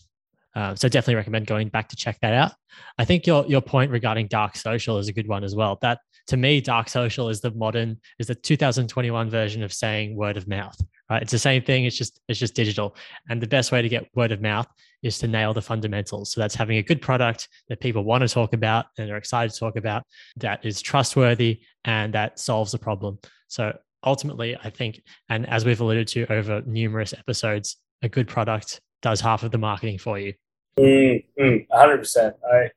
Uh, 0.56 0.74
so 0.74 0.88
definitely 0.88 1.16
recommend 1.16 1.46
going 1.46 1.68
back 1.68 1.86
to 1.90 1.96
check 1.96 2.18
that 2.22 2.32
out. 2.32 2.52
I 2.98 3.04
think 3.04 3.26
your 3.26 3.44
your 3.46 3.60
point 3.60 3.90
regarding 3.90 4.26
dark 4.26 4.56
social 4.56 4.98
is 4.98 5.06
a 5.06 5.12
good 5.12 5.28
one 5.28 5.44
as 5.44 5.54
well. 5.54 5.78
That 5.82 6.00
to 6.28 6.38
me, 6.38 6.62
dark 6.62 6.88
social 6.88 7.28
is 7.28 7.42
the 7.42 7.52
modern, 7.52 8.00
is 8.18 8.26
the 8.26 8.34
2021 8.34 9.28
version 9.28 9.62
of 9.62 9.72
saying 9.72 10.16
word 10.16 10.38
of 10.38 10.48
mouth. 10.48 10.76
Right? 11.10 11.22
It's 11.22 11.30
the 11.30 11.38
same 11.38 11.62
thing. 11.62 11.84
It's 11.84 11.96
just 11.96 12.20
it's 12.26 12.40
just 12.40 12.54
digital. 12.54 12.96
And 13.28 13.40
the 13.40 13.46
best 13.46 13.70
way 13.70 13.82
to 13.82 13.88
get 13.88 14.08
word 14.14 14.32
of 14.32 14.40
mouth 14.40 14.66
is 15.02 15.18
to 15.18 15.28
nail 15.28 15.52
the 15.52 15.60
fundamentals. 15.60 16.32
So 16.32 16.40
that's 16.40 16.54
having 16.54 16.78
a 16.78 16.82
good 16.82 17.02
product 17.02 17.48
that 17.68 17.80
people 17.80 18.02
want 18.02 18.22
to 18.22 18.28
talk 18.28 18.54
about 18.54 18.86
and 18.96 19.10
are 19.10 19.18
excited 19.18 19.52
to 19.52 19.60
talk 19.60 19.76
about, 19.76 20.04
that 20.38 20.64
is 20.64 20.80
trustworthy 20.80 21.60
and 21.84 22.14
that 22.14 22.38
solves 22.38 22.72
a 22.72 22.78
problem. 22.78 23.18
So 23.48 23.76
ultimately, 24.02 24.56
I 24.64 24.70
think, 24.70 25.02
and 25.28 25.46
as 25.48 25.66
we've 25.66 25.80
alluded 25.80 26.08
to 26.08 26.32
over 26.32 26.62
numerous 26.66 27.12
episodes, 27.12 27.76
a 28.02 28.08
good 28.08 28.26
product 28.26 28.80
does 29.02 29.20
half 29.20 29.42
of 29.42 29.50
the 29.50 29.58
marketing 29.58 29.98
for 29.98 30.18
you. 30.18 30.32
Mm, 30.78 31.24
mm, 31.38 31.66
100%. 31.68 32.34
I, 32.52 32.70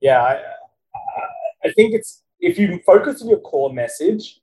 yeah, 0.00 0.22
I, 0.22 0.40
I 1.64 1.72
think 1.72 1.94
it's 1.94 2.22
if 2.38 2.58
you 2.58 2.80
focus 2.86 3.22
on 3.22 3.28
your 3.28 3.40
core 3.40 3.72
message 3.72 4.40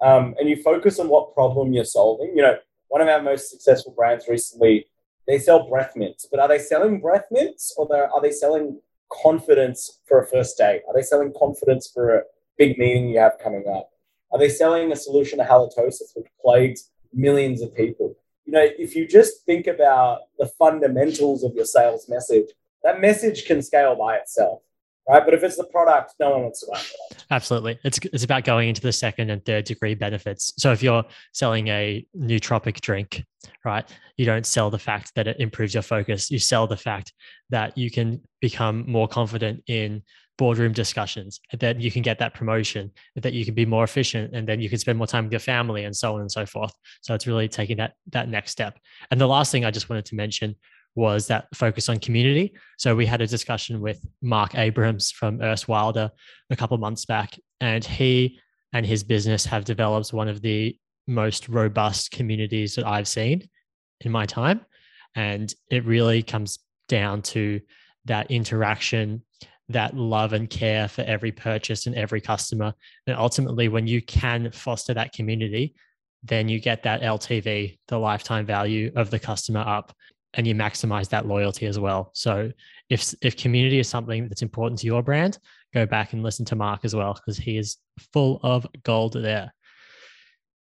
um, 0.00 0.34
and 0.38 0.48
you 0.48 0.62
focus 0.62 0.98
on 0.98 1.08
what 1.08 1.34
problem 1.34 1.72
you're 1.72 1.84
solving, 1.84 2.32
you 2.34 2.42
know, 2.42 2.56
one 2.88 3.00
of 3.00 3.08
our 3.08 3.22
most 3.22 3.50
successful 3.50 3.92
brands 3.96 4.26
recently, 4.28 4.86
they 5.26 5.38
sell 5.38 5.68
breath 5.68 5.96
mints, 5.96 6.26
but 6.30 6.40
are 6.40 6.48
they 6.48 6.58
selling 6.58 7.00
breath 7.00 7.26
mints 7.30 7.74
or 7.76 7.88
are 7.94 8.22
they 8.22 8.30
selling 8.30 8.80
confidence 9.12 10.00
for 10.06 10.20
a 10.20 10.26
first 10.26 10.56
date? 10.56 10.82
Are 10.88 10.94
they 10.94 11.02
selling 11.02 11.32
confidence 11.38 11.90
for 11.92 12.16
a 12.16 12.22
big 12.58 12.78
meeting 12.78 13.08
you 13.08 13.18
have 13.18 13.38
coming 13.42 13.64
up? 13.68 13.90
Are 14.32 14.38
they 14.38 14.48
selling 14.48 14.92
a 14.92 14.96
solution 14.96 15.38
to 15.38 15.44
halitosis, 15.44 16.14
which 16.14 16.26
plagues 16.40 16.90
millions 17.12 17.62
of 17.62 17.74
people? 17.74 18.16
You 18.46 18.52
know, 18.52 18.66
if 18.78 18.96
you 18.96 19.06
just 19.06 19.44
think 19.44 19.66
about 19.66 20.20
the 20.38 20.46
fundamentals 20.46 21.44
of 21.44 21.54
your 21.54 21.64
sales 21.64 22.08
message, 22.08 22.48
that 22.82 23.00
message 23.00 23.44
can 23.44 23.60
scale 23.62 23.96
by 23.96 24.16
itself 24.16 24.60
right? 25.08 25.24
But 25.24 25.34
if 25.34 25.42
it's 25.42 25.56
the 25.56 25.64
product, 25.64 26.14
no 26.18 26.30
one 26.30 26.42
wants 26.42 26.60
to 26.60 26.66
buy 26.72 26.80
it. 26.80 27.24
Absolutely. 27.30 27.78
It's, 27.84 27.98
it's 28.12 28.24
about 28.24 28.44
going 28.44 28.68
into 28.68 28.80
the 28.80 28.92
second 28.92 29.30
and 29.30 29.44
third 29.44 29.64
degree 29.64 29.94
benefits. 29.94 30.52
So 30.58 30.72
if 30.72 30.82
you're 30.82 31.04
selling 31.32 31.68
a 31.68 32.04
nootropic 32.16 32.80
drink, 32.80 33.24
right, 33.64 33.88
you 34.16 34.26
don't 34.26 34.46
sell 34.46 34.70
the 34.70 34.78
fact 34.78 35.12
that 35.14 35.26
it 35.26 35.36
improves 35.38 35.74
your 35.74 35.82
focus. 35.82 36.30
You 36.30 36.38
sell 36.38 36.66
the 36.66 36.76
fact 36.76 37.12
that 37.50 37.76
you 37.78 37.90
can 37.90 38.22
become 38.40 38.84
more 38.90 39.08
confident 39.08 39.62
in 39.68 40.02
boardroom 40.38 40.72
discussions, 40.72 41.40
that 41.58 41.80
you 41.80 41.90
can 41.90 42.02
get 42.02 42.18
that 42.18 42.34
promotion, 42.34 42.90
that 43.14 43.32
you 43.32 43.44
can 43.44 43.54
be 43.54 43.66
more 43.66 43.84
efficient, 43.84 44.34
and 44.34 44.46
then 44.46 44.60
you 44.60 44.68
can 44.68 44.78
spend 44.78 44.98
more 44.98 45.06
time 45.06 45.24
with 45.24 45.32
your 45.32 45.40
family 45.40 45.84
and 45.84 45.96
so 45.96 46.14
on 46.14 46.20
and 46.20 46.30
so 46.30 46.44
forth. 46.44 46.72
So 47.00 47.14
it's 47.14 47.26
really 47.26 47.48
taking 47.48 47.78
that 47.78 47.94
that 48.12 48.28
next 48.28 48.52
step. 48.52 48.78
And 49.10 49.20
the 49.20 49.28
last 49.28 49.50
thing 49.52 49.64
I 49.64 49.70
just 49.70 49.88
wanted 49.88 50.04
to 50.06 50.14
mention 50.14 50.54
was 50.94 51.26
that 51.26 51.46
focus 51.54 51.88
on 51.88 51.98
community. 51.98 52.54
So 52.78 52.96
we 52.96 53.06
had 53.06 53.20
a 53.20 53.26
discussion 53.26 53.80
with 53.80 54.04
Mark 54.22 54.54
Abrams 54.54 55.10
from 55.10 55.38
Earthwilder 55.38 56.10
a 56.50 56.56
couple 56.56 56.76
months 56.78 57.04
back, 57.04 57.38
and 57.60 57.84
he 57.84 58.40
and 58.72 58.84
his 58.84 59.04
business 59.04 59.44
have 59.46 59.64
developed 59.64 60.12
one 60.12 60.28
of 60.28 60.42
the 60.42 60.76
most 61.06 61.48
robust 61.48 62.10
communities 62.10 62.74
that 62.74 62.86
I've 62.86 63.08
seen 63.08 63.48
in 64.00 64.10
my 64.10 64.26
time. 64.26 64.60
And 65.14 65.54
it 65.70 65.84
really 65.84 66.22
comes 66.22 66.58
down 66.88 67.22
to 67.22 67.60
that 68.04 68.30
interaction, 68.30 69.22
that 69.68 69.96
love 69.96 70.32
and 70.32 70.48
care 70.48 70.88
for 70.88 71.02
every 71.02 71.32
purchase 71.32 71.86
and 71.86 71.96
every 71.96 72.20
customer. 72.20 72.72
And 73.06 73.16
ultimately, 73.16 73.68
when 73.68 73.86
you 73.86 74.00
can 74.02 74.50
foster 74.52 74.94
that 74.94 75.12
community, 75.12 75.74
then 76.22 76.48
you 76.48 76.60
get 76.60 76.82
that 76.82 77.02
LTV, 77.02 77.78
the 77.88 77.98
lifetime 77.98 78.46
value 78.46 78.92
of 78.96 79.10
the 79.10 79.18
customer 79.18 79.60
up 79.60 79.92
and 80.34 80.46
you 80.46 80.54
maximize 80.54 81.08
that 81.08 81.26
loyalty 81.26 81.66
as 81.66 81.78
well. 81.78 82.10
So 82.14 82.50
if 82.90 83.14
if 83.22 83.36
community 83.36 83.78
is 83.78 83.88
something 83.88 84.28
that's 84.28 84.42
important 84.42 84.80
to 84.80 84.86
your 84.86 85.02
brand, 85.02 85.38
go 85.72 85.86
back 85.86 86.12
and 86.12 86.22
listen 86.22 86.44
to 86.46 86.56
Mark 86.56 86.84
as 86.84 86.94
well 86.94 87.14
because 87.14 87.38
he 87.38 87.56
is 87.56 87.78
full 88.12 88.40
of 88.42 88.66
gold 88.82 89.14
there. 89.14 89.52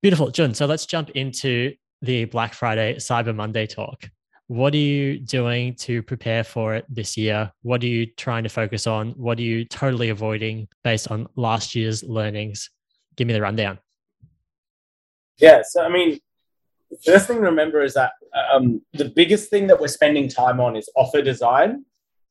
Beautiful, 0.01 0.32
Jun. 0.32 0.54
So 0.54 0.66
let's 0.66 0.86
jump 0.86 1.10
into 1.12 1.74
the 2.01 2.25
Black 2.25 2.54
Friday 2.54 2.96
Cyber 2.96 3.36
Monday 3.36 3.68
talk. 3.68 4.10
What 4.48 4.74
are 4.74 4.77
you 4.77 5.20
doing 5.20 5.75
to 5.75 6.01
prepare 6.01 6.44
for 6.46 6.74
it 6.75 6.86
this 6.88 7.18
year? 7.18 7.51
What 7.63 7.84
are 7.84 7.88
you 7.88 8.06
trying 8.06 8.44
to 8.44 8.50
focus 8.50 8.88
on? 8.88 9.12
What 9.12 9.39
are 9.39 9.44
you 9.44 9.66
totally 9.66 10.08
avoiding 10.08 10.70
based 10.86 11.12
on 11.12 11.27
last 11.36 11.75
year's 11.75 12.01
learnings? 12.01 12.70
Give 13.18 13.27
me 13.27 13.34
the 13.34 13.42
rundown. 13.42 13.80
Yeah, 15.38 15.63
so 15.68 15.84
I 15.84 15.89
mean, 15.89 16.20
first 17.06 17.27
thing 17.27 17.38
to 17.38 17.44
remember 17.44 17.84
is 17.84 17.94
that 17.96 18.13
um, 18.54 18.82
the 18.94 19.10
biggest 19.10 19.50
thing 19.50 19.68
that 19.68 19.82
we're 19.82 19.88
spending 19.89 20.30
time 20.30 20.62
on 20.62 20.77
is 20.77 20.89
offer 20.96 21.22
design 21.22 21.84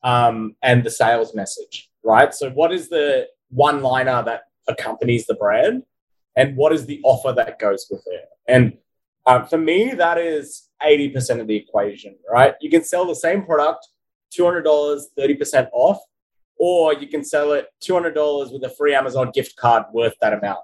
um, 0.03 0.57
and 0.63 0.85
the 0.85 0.91
sales 0.91 1.35
message, 1.35 1.91
right? 2.03 2.35
So, 2.35 2.51
what 2.51 2.73
is 2.73 2.89
the 2.89 3.27
one 3.51 3.83
liner 3.83 4.23
that 4.23 4.45
accompanies 4.69 5.27
the 5.27 5.35
brand, 5.35 5.83
and 6.35 6.57
what 6.57 6.73
is 6.73 6.87
the 6.87 7.01
offer 7.05 7.33
that 7.33 7.59
goes 7.59 7.87
with 7.91 8.05
it? 8.07 8.25
And 8.49 8.79
uh, 9.27 9.45
for 9.45 9.59
me, 9.59 9.93
that 9.93 10.17
is 10.17 10.66
80% 10.83 11.41
of 11.41 11.47
the 11.47 11.57
equation, 11.57 12.17
right? 12.31 12.55
You 12.61 12.71
can 12.71 12.85
sell 12.85 13.07
the 13.07 13.15
same 13.15 13.45
product, 13.45 13.89
$200, 14.39 15.03
30% 15.19 15.69
off, 15.73 15.99
or 16.59 16.95
you 16.95 17.07
can 17.07 17.25
sell 17.25 17.53
it 17.53 17.69
$200 17.83 18.53
with 18.53 18.65
a 18.65 18.75
free 18.77 18.95
Amazon 18.95 19.31
gift 19.35 19.57
card 19.57 19.85
worth 19.93 20.15
that 20.21 20.33
amount. 20.33 20.61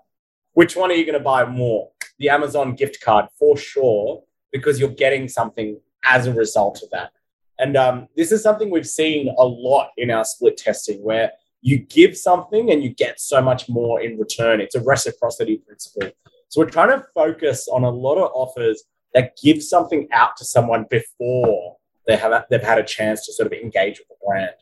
Which 0.54 0.76
one 0.76 0.90
are 0.90 0.94
you 0.94 1.04
going 1.04 1.18
to 1.18 1.24
buy 1.24 1.44
more? 1.44 1.90
The 2.18 2.28
Amazon 2.28 2.74
gift 2.74 3.00
card 3.02 3.26
for 3.38 3.56
sure, 3.56 4.22
because 4.52 4.78
you're 4.78 4.90
getting 4.90 5.28
something 5.28 5.80
as 6.04 6.26
a 6.26 6.34
result 6.34 6.82
of 6.82 6.90
that. 6.90 7.12
And 7.58 7.76
um, 7.76 8.08
this 8.16 8.32
is 8.32 8.42
something 8.42 8.70
we've 8.70 8.86
seen 8.86 9.34
a 9.38 9.44
lot 9.44 9.90
in 9.96 10.10
our 10.10 10.24
split 10.24 10.56
testing 10.56 11.02
where 11.02 11.32
you 11.60 11.78
give 11.78 12.16
something 12.16 12.70
and 12.70 12.82
you 12.82 12.90
get 12.90 13.20
so 13.20 13.40
much 13.40 13.68
more 13.68 14.00
in 14.00 14.18
return. 14.18 14.60
It's 14.60 14.74
a 14.74 14.82
reciprocity 14.82 15.58
principle. 15.58 16.10
So 16.48 16.60
we're 16.60 16.70
trying 16.70 16.90
to 16.90 17.06
focus 17.14 17.68
on 17.68 17.84
a 17.84 17.90
lot 17.90 18.16
of 18.16 18.30
offers 18.34 18.82
that 19.14 19.36
give 19.42 19.62
something 19.62 20.08
out 20.12 20.36
to 20.36 20.44
someone 20.44 20.86
before 20.90 21.76
they 22.06 22.16
have 22.16 22.44
they've 22.50 22.62
had 22.62 22.78
a 22.78 22.84
chance 22.84 23.24
to 23.26 23.32
sort 23.32 23.46
of 23.46 23.52
engage 23.52 23.98
with 23.98 24.08
the 24.08 24.14
brand. 24.26 24.54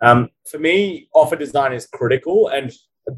Um, 0.00 0.30
for 0.48 0.58
me, 0.58 1.08
offer 1.14 1.36
design 1.36 1.72
is 1.72 1.86
critical, 1.86 2.48
and 2.48 2.72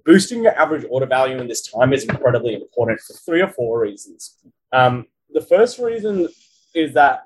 boosting 0.05 0.43
your 0.43 0.59
average 0.59 0.87
order 0.91 1.07
value 1.07 1.39
in 1.39 1.49
this 1.49 1.69
time 1.69 1.93
is 1.93 2.05
incredibly 2.05 2.55
important 2.55 3.01
for 3.01 3.15
three 3.15 3.43
or 3.43 3.49
four 3.49 3.81
reasons. 3.81 4.39
Um, 4.73 5.07
the 5.31 5.41
first 5.41 5.79
reason 5.79 6.29
is 6.75 6.95
that 6.95 7.25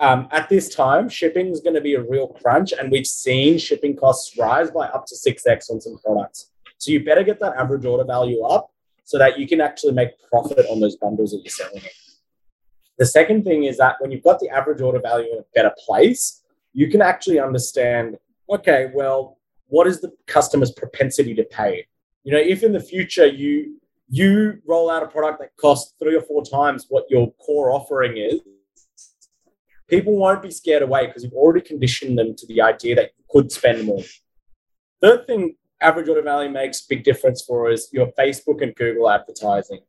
um, 0.00 0.28
at 0.32 0.48
this 0.48 0.74
time, 0.74 1.08
shipping 1.08 1.48
is 1.48 1.60
going 1.60 1.74
to 1.74 1.80
be 1.80 1.94
a 1.94 2.02
real 2.02 2.28
crunch, 2.28 2.72
and 2.72 2.90
we've 2.90 3.06
seen 3.06 3.58
shipping 3.58 3.94
costs 3.94 4.36
rise 4.36 4.70
by 4.70 4.86
up 4.86 5.06
to 5.06 5.14
6x 5.14 5.70
on 5.70 5.80
some 5.80 5.98
products. 6.04 6.50
So 6.78 6.90
you 6.90 7.04
better 7.04 7.22
get 7.22 7.40
that 7.40 7.56
average 7.56 7.84
order 7.84 8.04
value 8.04 8.42
up 8.42 8.70
so 9.04 9.18
that 9.18 9.38
you 9.38 9.46
can 9.46 9.60
actually 9.60 9.92
make 9.92 10.10
profit 10.30 10.66
on 10.68 10.80
those 10.80 10.96
bundles 10.96 11.30
that 11.30 11.42
you're 11.44 11.50
selling. 11.50 11.82
The 12.98 13.06
second 13.06 13.44
thing 13.44 13.64
is 13.64 13.78
that 13.78 13.96
when 13.98 14.10
you've 14.10 14.22
got 14.22 14.40
the 14.40 14.48
average 14.48 14.80
order 14.80 15.00
value 15.00 15.32
in 15.32 15.38
a 15.38 15.44
better 15.54 15.72
place, 15.84 16.42
you 16.72 16.88
can 16.90 17.02
actually 17.02 17.40
understand 17.40 18.18
okay, 18.50 18.90
well, 18.94 19.38
what 19.68 19.86
is 19.86 20.00
the 20.02 20.12
customer's 20.26 20.70
propensity 20.70 21.34
to 21.34 21.44
pay? 21.44 21.86
You 22.24 22.32
know, 22.32 22.38
if 22.38 22.62
in 22.62 22.72
the 22.72 22.80
future 22.80 23.26
you 23.26 23.80
you 24.08 24.58
roll 24.66 24.90
out 24.90 25.02
a 25.02 25.06
product 25.06 25.40
that 25.40 25.56
costs 25.56 25.94
three 25.98 26.14
or 26.14 26.20
four 26.20 26.44
times 26.44 26.86
what 26.88 27.04
your 27.08 27.32
core 27.32 27.72
offering 27.72 28.18
is, 28.18 28.40
people 29.88 30.16
won't 30.16 30.42
be 30.42 30.50
scared 30.50 30.82
away 30.82 31.06
because 31.06 31.24
you've 31.24 31.32
already 31.32 31.60
conditioned 31.60 32.18
them 32.18 32.34
to 32.36 32.46
the 32.46 32.60
idea 32.60 32.94
that 32.94 33.12
you 33.16 33.24
could 33.30 33.50
spend 33.50 33.84
more. 33.84 34.02
Third 35.00 35.26
thing, 35.26 35.56
average 35.80 36.08
order 36.08 36.22
value 36.22 36.50
makes 36.50 36.82
big 36.82 37.02
difference 37.02 37.42
for 37.42 37.70
is 37.70 37.88
your 37.92 38.08
Facebook 38.18 38.62
and 38.62 38.74
Google 38.74 39.10
advertising. 39.10 39.80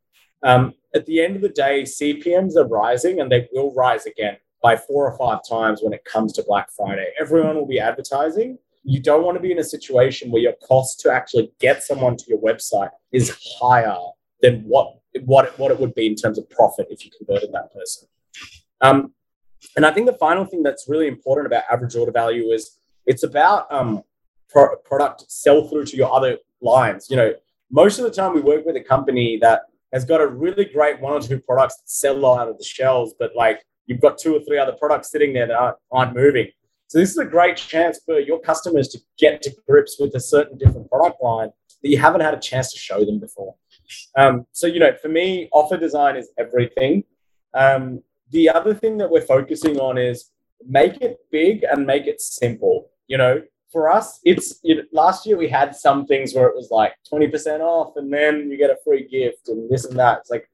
Um, 0.44 0.74
at 0.96 1.06
the 1.06 1.22
end 1.22 1.36
of 1.36 1.42
the 1.42 1.50
day, 1.50 1.84
CPMs 1.84 2.56
are 2.56 2.68
rising 2.68 3.20
and 3.20 3.32
they 3.32 3.48
will 3.54 3.74
rise 3.74 4.06
again 4.06 4.38
by 4.64 4.76
four 4.76 5.12
or 5.12 5.18
five 5.18 5.42
times 5.48 5.82
when 5.84 5.94
it 5.94 6.04
comes 6.06 6.34
to 6.34 6.44
Black 6.44 6.70
Friday. 6.76 7.12
Everyone 7.20 7.56
will 7.56 7.68
be 7.68 7.80
advertising 7.80 8.58
you 8.86 9.02
don't 9.02 9.24
want 9.24 9.36
to 9.36 9.42
be 9.42 9.52
in 9.52 9.58
a 9.58 9.64
situation 9.64 10.32
where 10.32 10.42
your 10.42 10.54
cost 10.66 11.00
to 11.02 11.12
actually 11.12 11.52
get 11.60 11.84
someone 11.84 12.16
to 12.16 12.26
your 12.28 12.40
website 12.40 12.92
is 13.12 13.36
higher 13.60 13.98
than 14.42 14.62
what 14.62 15.00
what 15.26 15.58
what 15.58 15.72
it 15.72 15.80
would 15.80 15.96
be 15.96 16.06
in 16.06 16.16
terms 16.16 16.38
of 16.38 16.48
profit 16.50 16.88
if 16.92 17.04
you 17.04 17.12
converted 17.18 17.52
that 17.52 17.74
person. 17.74 18.08
Um, 18.82 19.14
and 19.76 19.86
I 19.86 19.92
think 19.92 20.06
the 20.06 20.14
final 20.14 20.46
thing 20.46 20.62
that's 20.62 20.88
really 20.88 21.08
important 21.08 21.48
about 21.48 21.64
average 21.72 21.96
order 21.96 22.12
value 22.12 22.52
is 22.52 22.78
it's 23.08 23.24
about 23.24 23.72
um, 23.72 24.04
pro- 24.50 24.76
product 24.78 25.26
sell 25.30 25.68
through 25.68 25.86
to 25.86 25.98
your 25.98 26.14
other 26.14 26.38
lines. 26.62 27.08
You 27.10 27.16
know, 27.16 27.34
most 27.72 27.98
of 27.98 28.06
the 28.06 28.12
time 28.12 28.36
we 28.36 28.42
work 28.42 28.66
with 28.66 28.76
a 28.76 28.84
company 28.84 29.40
that 29.42 29.62
has 29.96 30.04
got 30.04 30.20
a 30.20 30.28
really 30.28 30.66
great 30.66 31.00
one 31.00 31.14
or 31.14 31.22
two 31.22 31.40
products 31.40 31.78
that 31.78 31.90
sell 31.90 32.26
out 32.38 32.50
of 32.50 32.58
the 32.58 32.64
shelves, 32.66 33.14
but 33.18 33.32
like 33.34 33.66
you've 33.86 34.02
got 34.02 34.18
two 34.18 34.36
or 34.36 34.42
three 34.42 34.58
other 34.58 34.74
products 34.74 35.10
sitting 35.10 35.32
there 35.32 35.48
that 35.48 35.56
aren't, 35.56 35.78
aren't 35.90 36.14
moving. 36.14 36.48
So 36.88 37.00
this 37.00 37.12
is 37.12 37.18
a 37.18 37.24
great 37.24 37.56
chance 37.56 38.02
for 38.06 38.20
your 38.20 38.42
customers 38.42 38.90
to 38.90 39.00
get 39.18 39.42
to 39.44 39.56
grips 39.66 39.96
with 39.98 40.14
a 40.14 40.20
certain 40.20 40.58
different 40.58 40.90
product 40.90 41.24
line 41.24 41.50
that 41.82 41.90
you 41.90 41.98
haven't 41.98 42.22
had 42.22 42.34
a 42.34 42.40
chance 42.40 42.74
to 42.74 42.78
show 42.78 43.06
them 43.06 43.20
before. 43.20 43.56
Um, 44.18 44.46
so 44.52 44.68
you 44.68 44.82
know, 44.82 44.94
for 45.02 45.08
me, 45.08 45.48
offer 45.54 45.78
design 45.78 46.18
is 46.18 46.30
everything. 46.38 47.06
Um, 47.54 48.04
the 48.32 48.50
other 48.50 48.74
thing 48.74 48.98
that 48.98 49.10
we're 49.10 49.22
focusing 49.22 49.80
on 49.80 49.98
is 49.98 50.30
make 50.68 51.00
it 51.02 51.20
big 51.32 51.64
and 51.64 51.88
make 51.88 52.06
it 52.06 52.20
simple. 52.20 52.90
You 53.08 53.18
know, 53.18 53.42
for 53.72 53.92
us, 53.92 54.20
it's 54.24 54.60
you 54.64 54.76
know, 54.76 54.84
last 54.92 55.26
year 55.26 55.38
we 55.38 55.50
had 55.50 55.76
some 55.76 56.06
things 56.06 56.34
where 56.34 56.48
it 56.48 56.56
was 56.56 56.70
like 56.72 56.94
20% 57.12 57.60
off 57.60 57.98
and 57.98 58.12
then 58.12 58.50
you 58.50 58.58
get 58.58 58.70
a 58.70 58.78
free 58.84 59.08
gift 59.08 59.50
and 59.50 59.70
this 59.70 59.86
and 59.86 59.98
that. 60.00 60.20
It's 60.20 60.30
like 60.30 60.48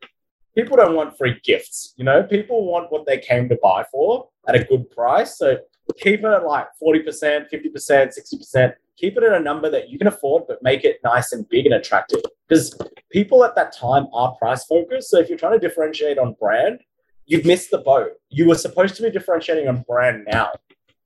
people 0.56 0.78
don't 0.78 0.96
want 0.96 1.18
free 1.18 1.40
gifts, 1.44 1.94
you 1.98 2.04
know, 2.04 2.24
people 2.24 2.66
want 2.66 2.92
what 2.92 3.06
they 3.06 3.18
came 3.18 3.48
to 3.50 3.58
buy 3.62 3.86
for 3.92 4.30
at 4.48 4.56
a 4.56 4.64
good 4.64 4.90
price. 4.92 5.38
So 5.38 5.58
keep 5.98 6.22
it 6.22 6.26
at 6.26 6.46
like 6.46 6.68
40%, 6.82 7.50
50%, 7.52 7.52
60%. 7.52 8.74
Keep 8.98 9.18
it 9.18 9.24
at 9.24 9.34
a 9.34 9.40
number 9.40 9.70
that 9.70 9.90
you 9.90 9.98
can 9.98 10.08
afford, 10.08 10.44
but 10.48 10.62
make 10.62 10.84
it 10.84 11.00
nice 11.04 11.32
and 11.32 11.48
big 11.50 11.66
and 11.66 11.76
attractive. 11.76 12.22
Because 12.48 12.78
people 13.12 13.44
at 13.44 13.56
that 13.56 13.76
time 13.76 14.08
are 14.14 14.36
price 14.36 14.66
focused. 14.66 15.10
So 15.10 15.20
if 15.20 15.30
you're 15.30 15.38
trying 15.38 15.60
to 15.60 15.68
differentiate 15.68 16.20
on 16.20 16.36
brand, 16.40 16.82
you've 17.26 17.46
missed 17.46 17.72
the 17.72 17.80
boat. 17.80 18.12
You 18.30 18.48
were 18.48 18.56
supposed 18.56 18.96
to 18.96 19.04
be 19.04 19.10
differentiating 19.10 19.68
on 19.68 19.84
brand 19.88 20.28
now. 20.32 20.52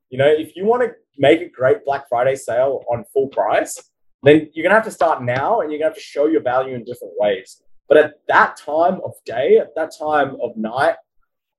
You 0.10 0.18
know, 0.18 0.28
if 0.28 0.56
you 0.56 0.66
want 0.66 0.84
to 0.84 0.94
make 1.18 1.42
a 1.42 1.50
great 1.50 1.86
Black 1.86 2.08
Friday 2.10 2.36
sale 2.36 2.84
on 2.92 3.06
full 3.14 3.28
price, 3.28 3.82
then 4.24 4.50
you're 4.54 4.64
gonna 4.64 4.76
have 4.76 4.86
to 4.86 4.92
start 4.92 5.24
now 5.24 5.62
and 5.62 5.72
you're 5.72 5.80
gonna 5.80 5.90
have 5.90 5.98
to 5.98 6.02
show 6.02 6.28
your 6.28 6.42
value 6.42 6.76
in 6.76 6.84
different 6.84 7.14
ways. 7.18 7.62
But 7.88 7.98
at 7.98 8.14
that 8.28 8.58
time 8.58 9.00
of 9.04 9.14
day, 9.26 9.58
at 9.58 9.76
that 9.76 9.92
time 9.98 10.38
of 10.42 10.58
night, 10.58 10.96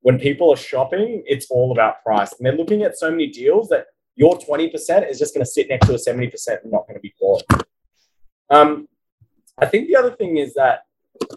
when 0.00 0.18
people 0.18 0.52
are 0.52 0.56
shopping, 0.56 1.22
it's 1.26 1.50
all 1.50 1.72
about 1.72 2.02
price. 2.02 2.32
And 2.32 2.46
they're 2.46 2.56
looking 2.56 2.82
at 2.82 2.96
so 2.96 3.10
many 3.10 3.28
deals 3.28 3.68
that 3.70 3.86
your 4.14 4.38
20% 4.38 5.10
is 5.10 5.18
just 5.18 5.34
going 5.34 5.44
to 5.44 5.50
sit 5.50 5.68
next 5.68 5.86
to 5.86 5.94
a 5.94 5.96
70% 5.96 6.62
and 6.62 6.72
not 6.72 6.86
going 6.86 6.94
to 6.94 7.00
be 7.00 7.14
bought. 7.20 7.42
Um, 8.50 8.88
I 9.58 9.66
think 9.66 9.88
the 9.88 9.96
other 9.96 10.10
thing 10.10 10.36
is 10.36 10.54
that, 10.54 10.80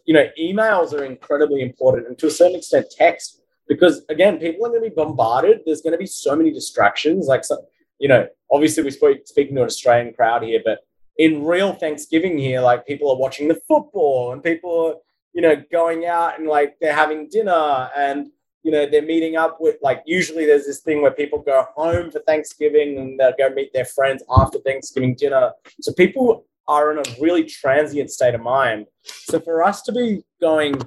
you 0.05 0.13
know, 0.13 0.27
emails 0.39 0.93
are 0.93 1.03
incredibly 1.03 1.61
important 1.61 2.07
and 2.07 2.17
to 2.19 2.27
a 2.27 2.31
certain 2.31 2.57
extent 2.57 2.88
text, 2.95 3.41
because 3.67 4.03
again, 4.09 4.38
people 4.38 4.65
are 4.65 4.69
going 4.69 4.83
to 4.83 4.89
be 4.89 4.95
bombarded. 4.95 5.61
There's 5.65 5.81
going 5.81 5.93
to 5.93 5.97
be 5.97 6.05
so 6.05 6.35
many 6.35 6.51
distractions. 6.51 7.27
Like, 7.27 7.45
so, 7.45 7.57
you 8.00 8.08
know, 8.08 8.27
obviously 8.51 8.84
we 8.84 8.91
speak 8.91 9.27
speaking 9.27 9.56
to 9.56 9.62
an 9.62 9.68
Australian 9.68 10.13
crowd 10.13 10.44
here, 10.44 10.62
but 10.63 10.79
in 11.18 11.44
real 11.44 11.74
Thanksgiving 11.74 12.38
here, 12.38 12.62
like 12.62 12.88
people 12.88 13.12
are 13.12 13.18
watching 13.18 13.48
the 13.48 13.62
football 13.68 14.32
and 14.32 14.44
people 14.44 14.88
are, 14.88 14.96
you 15.34 15.41
know, 15.41 15.62
going 15.72 16.06
out 16.06 16.39
and 16.39 16.48
like 16.48 16.77
they're 16.79 16.94
having 16.94 17.27
dinner 17.29 17.89
and 17.96 18.27
you 18.63 18.72
know, 18.72 18.86
they're 18.86 19.01
meeting 19.01 19.38
up 19.38 19.58
with 19.60 19.77
like 19.82 20.03
usually 20.06 20.46
there's 20.46 20.65
this 20.65 20.82
thing 20.82 21.01
where 21.01 21.12
people 21.12 21.39
go 21.39 21.65
home 21.75 22.12
for 22.12 22.20
Thanksgiving 22.20 22.98
and 22.98 23.20
they'll 23.20 23.34
go 23.38 23.50
meet 23.53 23.72
their 23.74 23.86
friends 23.86 24.24
after 24.29 24.60
Thanksgiving 24.60 25.15
dinner. 25.15 25.51
So 25.82 25.94
people 25.94 26.46
are 26.68 26.91
in 26.91 27.00
a 27.00 27.22
really 27.22 27.46
transient 27.46 28.12
state 28.12 28.36
of 28.36 28.41
mind. 28.41 28.88
So 29.03 29.39
for 29.39 29.63
us 29.63 29.82
to 29.84 29.91
be 29.91 30.24
going, 30.41 30.82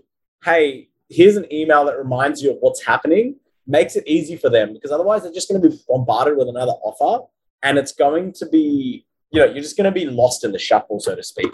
hey, 0.45 0.91
here's 1.09 1.37
an 1.37 1.53
email 1.53 1.85
that 1.87 1.99
reminds 1.99 2.43
you 2.43 2.53
of 2.53 2.59
what's 2.61 2.85
happening, 2.85 3.37
makes 3.73 3.97
it 3.97 4.05
easy 4.07 4.37
for 4.37 4.51
them 4.51 4.75
because 4.75 4.93
otherwise 4.93 5.23
they're 5.23 5.33
just 5.33 5.49
going 5.49 5.61
to 5.61 5.69
be 5.69 5.77
bombarded 5.89 6.37
with 6.37 6.49
another 6.49 6.73
offer 6.85 7.27
and 7.63 7.79
it's 7.79 7.93
going 7.93 8.33
to 8.35 8.47
be, 8.47 9.07
you 9.31 9.41
know, 9.41 9.47
you're 9.47 9.63
just 9.63 9.79
going 9.79 9.91
to 9.93 9.99
be 10.01 10.05
lost 10.05 10.45
in 10.45 10.53
the 10.53 10.59
shuffle, 10.59 11.01
so 11.01 11.17
to 11.17 11.23
speak. 11.23 11.51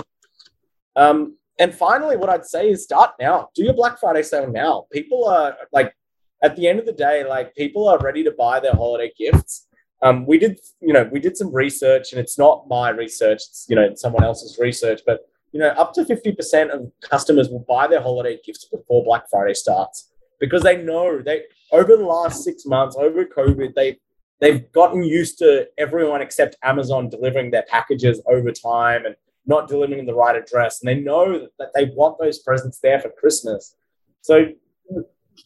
Um, 0.97 1.37
and 1.61 1.73
finally, 1.73 2.17
what 2.17 2.29
I'd 2.29 2.45
say 2.45 2.71
is 2.71 2.83
start 2.83 3.13
now. 3.21 3.51
Do 3.55 3.63
your 3.63 3.75
Black 3.75 4.01
Friday 4.01 4.23
sale 4.23 4.51
now. 4.51 4.87
People 4.93 5.29
are 5.29 5.57
like 5.73 5.95
at 6.43 6.57
the 6.57 6.67
end 6.69 6.81
of 6.81 6.87
the 6.87 6.93
day, 6.93 7.25
like 7.25 7.55
people 7.55 7.89
are 7.89 7.99
ready 7.99 8.25
to 8.25 8.33
buy 8.33 8.59
their 8.61 8.75
holiday 8.75 9.13
gifts. 9.17 9.67
Um, 10.03 10.27
we 10.27 10.39
did, 10.39 10.61
you 10.81 10.93
know, 10.93 11.09
we 11.11 11.21
did 11.21 11.37
some 11.37 11.53
research, 11.53 12.13
and 12.13 12.21
it's 12.21 12.39
not 12.39 12.69
my 12.69 12.91
research; 12.91 13.43
it's 13.49 13.67
you 13.69 13.75
know 13.75 13.95
someone 13.95 14.23
else's 14.23 14.59
research. 14.59 15.01
But 15.05 15.29
you 15.53 15.59
know, 15.59 15.71
up 15.71 15.93
to 15.95 16.05
fifty 16.05 16.33
percent 16.33 16.71
of 16.71 16.93
customers 17.01 17.49
will 17.49 17.65
buy 17.69 17.89
their 17.89 18.03
holiday 18.03 18.39
gifts 18.45 18.65
before 18.65 19.05
Black 19.05 19.25
Friday 19.29 19.55
starts 19.55 20.11
because 20.39 20.63
they 20.63 20.77
know 20.81 21.21
they 21.21 21.43
over 21.73 21.97
the 21.97 22.05
last 22.05 22.45
six 22.45 22.65
months, 22.67 22.97
over 22.97 23.25
COVID, 23.25 23.75
they 23.75 23.99
they've 24.41 24.71
gotten 24.73 25.03
used 25.03 25.39
to 25.39 25.67
everyone 25.79 26.23
except 26.23 26.57
Amazon 26.63 27.09
delivering 27.09 27.51
their 27.51 27.65
packages 27.69 28.21
over 28.27 28.53
time 28.53 29.05
and 29.05 29.17
not 29.47 29.69
delivering 29.69 30.07
the 30.07 30.15
right 30.15 30.37
address, 30.37 30.81
and 30.81 30.89
they 30.89 31.01
know 31.01 31.49
that 31.59 31.71
they 31.75 31.87
want 31.87 32.19
those 32.19 32.39
presents 32.39 32.79
there 32.81 33.01
for 33.01 33.11
Christmas. 33.11 33.75
So 34.21 34.47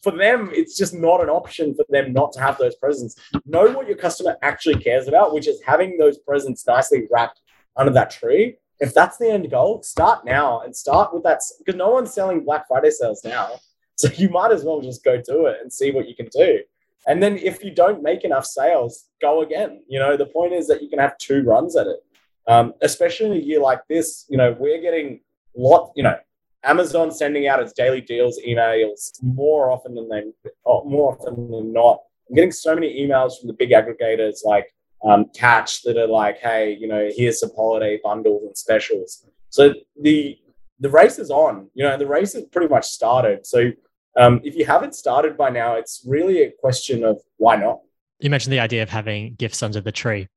for 0.01 0.11
them, 0.11 0.49
it's 0.53 0.75
just 0.75 0.93
not 0.93 1.21
an 1.21 1.29
option 1.29 1.75
for 1.75 1.85
them 1.89 2.13
not 2.13 2.33
to 2.33 2.41
have 2.41 2.57
those 2.57 2.75
presents. 2.75 3.15
Know 3.45 3.71
what 3.71 3.87
your 3.87 3.97
customer 3.97 4.37
actually 4.41 4.81
cares 4.83 5.07
about, 5.07 5.33
which 5.33 5.47
is 5.47 5.61
having 5.65 5.97
those 5.97 6.17
presents 6.17 6.65
nicely 6.65 7.07
wrapped 7.11 7.41
under 7.77 7.93
that 7.93 8.11
tree. 8.11 8.57
If 8.79 8.93
that's 8.93 9.17
the 9.17 9.29
end 9.29 9.49
goal, 9.49 9.83
start 9.83 10.25
now 10.25 10.61
and 10.61 10.75
start 10.75 11.13
with 11.13 11.23
that 11.23 11.41
because 11.59 11.75
no 11.77 11.89
one's 11.89 12.13
selling 12.13 12.43
Black 12.43 12.67
Friday 12.67 12.89
sales 12.89 13.21
now. 13.23 13.59
So 13.97 14.09
you 14.15 14.27
might 14.29 14.51
as 14.51 14.63
well 14.63 14.81
just 14.81 15.03
go 15.03 15.21
do 15.21 15.45
it 15.45 15.57
and 15.61 15.71
see 15.71 15.91
what 15.91 16.09
you 16.09 16.15
can 16.15 16.27
do. 16.35 16.61
And 17.05 17.21
then 17.21 17.37
if 17.37 17.63
you 17.63 17.69
don't 17.69 18.01
make 18.01 18.23
enough 18.23 18.45
sales, 18.45 19.05
go 19.21 19.43
again. 19.43 19.83
You 19.87 19.99
know, 19.99 20.17
the 20.17 20.25
point 20.25 20.53
is 20.53 20.67
that 20.67 20.81
you 20.81 20.89
can 20.89 20.99
have 20.99 21.17
two 21.19 21.43
runs 21.43 21.75
at 21.75 21.85
it. 21.87 21.99
Um, 22.47 22.73
especially 22.81 23.27
in 23.27 23.31
a 23.33 23.45
year 23.45 23.59
like 23.59 23.81
this, 23.87 24.25
you 24.29 24.37
know, 24.37 24.55
we're 24.59 24.81
getting 24.81 25.19
lot, 25.55 25.91
you 25.95 26.03
know, 26.03 26.17
Amazon 26.63 27.11
sending 27.11 27.47
out 27.47 27.61
its 27.61 27.73
daily 27.73 28.01
deals 28.01 28.39
emails 28.47 29.11
more 29.21 29.69
often 29.69 29.95
than 29.95 30.09
they 30.09 30.23
oh, 30.65 30.83
more 30.85 31.13
often 31.13 31.51
than 31.51 31.73
not. 31.73 31.99
I'm 32.29 32.35
getting 32.35 32.51
so 32.51 32.73
many 32.73 33.05
emails 33.05 33.39
from 33.39 33.47
the 33.47 33.53
big 33.53 33.71
aggregators 33.71 34.45
like 34.45 34.73
um, 35.03 35.25
Catch 35.35 35.83
that 35.83 35.97
are 35.97 36.07
like, 36.07 36.37
"Hey, 36.37 36.77
you 36.79 36.87
know, 36.87 37.09
here's 37.13 37.41
some 37.41 37.51
holiday 37.55 37.99
bundles 38.01 38.43
and 38.43 38.57
specials." 38.57 39.25
So 39.49 39.73
the 40.01 40.37
the 40.79 40.89
race 40.89 41.19
is 41.19 41.29
on. 41.29 41.67
You 41.73 41.83
know, 41.83 41.97
the 41.97 42.07
race 42.07 42.33
has 42.33 42.43
pretty 42.45 42.69
much 42.69 42.85
started. 42.85 43.45
So 43.45 43.71
um, 44.17 44.41
if 44.43 44.55
you 44.55 44.65
haven't 44.65 44.95
started 44.95 45.37
by 45.37 45.49
now, 45.49 45.75
it's 45.75 46.03
really 46.07 46.43
a 46.43 46.51
question 46.51 47.03
of 47.03 47.21
why 47.37 47.55
not. 47.55 47.79
You 48.19 48.29
mentioned 48.29 48.53
the 48.53 48.59
idea 48.59 48.83
of 48.83 48.89
having 48.89 49.35
gifts 49.35 49.63
under 49.63 49.81
the 49.81 49.91
tree, 49.91 50.27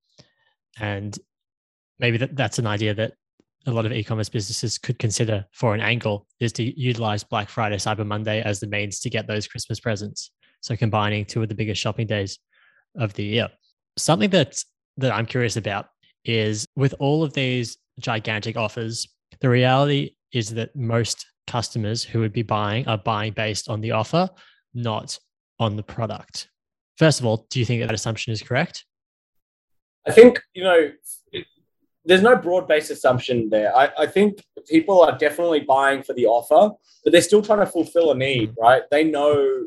and 0.78 1.16
maybe 1.98 2.18
that, 2.18 2.36
that's 2.36 2.58
an 2.58 2.66
idea 2.66 2.94
that 2.94 3.12
a 3.66 3.72
lot 3.72 3.84
of 3.84 3.92
e-commerce 3.92 4.28
businesses 4.28 4.78
could 4.78 4.98
consider 4.98 5.44
for 5.52 5.74
an 5.74 5.80
angle 5.80 6.26
is 6.38 6.52
to 6.52 6.62
utilize 6.80 7.24
Black 7.24 7.48
Friday, 7.48 7.76
Cyber 7.76 8.06
Monday 8.06 8.40
as 8.42 8.60
the 8.60 8.66
means 8.66 9.00
to 9.00 9.10
get 9.10 9.26
those 9.26 9.48
Christmas 9.48 9.80
presents. 9.80 10.30
So 10.60 10.76
combining 10.76 11.24
two 11.24 11.42
of 11.42 11.48
the 11.48 11.54
biggest 11.54 11.80
shopping 11.80 12.06
days 12.06 12.38
of 12.96 13.12
the 13.14 13.24
year. 13.24 13.48
Something 13.98 14.30
that 14.30 14.62
that 14.98 15.12
I'm 15.12 15.26
curious 15.26 15.56
about 15.56 15.86
is 16.24 16.66
with 16.76 16.94
all 16.98 17.22
of 17.22 17.32
these 17.34 17.76
gigantic 17.98 18.56
offers, 18.56 19.06
the 19.40 19.48
reality 19.48 20.16
is 20.32 20.50
that 20.54 20.74
most 20.74 21.26
customers 21.46 22.02
who 22.02 22.20
would 22.20 22.32
be 22.32 22.42
buying 22.42 22.86
are 22.88 22.98
buying 22.98 23.32
based 23.32 23.68
on 23.68 23.80
the 23.80 23.92
offer, 23.92 24.28
not 24.74 25.18
on 25.58 25.76
the 25.76 25.82
product. 25.82 26.48
First 26.98 27.20
of 27.20 27.26
all, 27.26 27.46
do 27.50 27.58
you 27.58 27.64
think 27.64 27.80
that, 27.80 27.88
that 27.88 27.94
assumption 27.94 28.32
is 28.32 28.42
correct? 28.42 28.84
I 30.06 30.12
think, 30.12 30.40
you 30.54 30.64
know, 30.64 30.90
there's 32.04 32.22
no 32.22 32.36
broad 32.36 32.68
based 32.68 32.90
assumption 32.90 33.50
there. 33.50 33.76
I, 33.76 33.90
I 33.98 34.06
think 34.06 34.42
people 34.68 35.02
are 35.02 35.18
definitely 35.18 35.60
buying 35.60 36.02
for 36.02 36.12
the 36.12 36.26
offer, 36.26 36.74
but 37.02 37.12
they're 37.12 37.20
still 37.20 37.42
trying 37.42 37.60
to 37.60 37.66
fulfill 37.66 38.12
a 38.12 38.14
need, 38.14 38.54
right? 38.60 38.82
They 38.90 39.04
know 39.04 39.66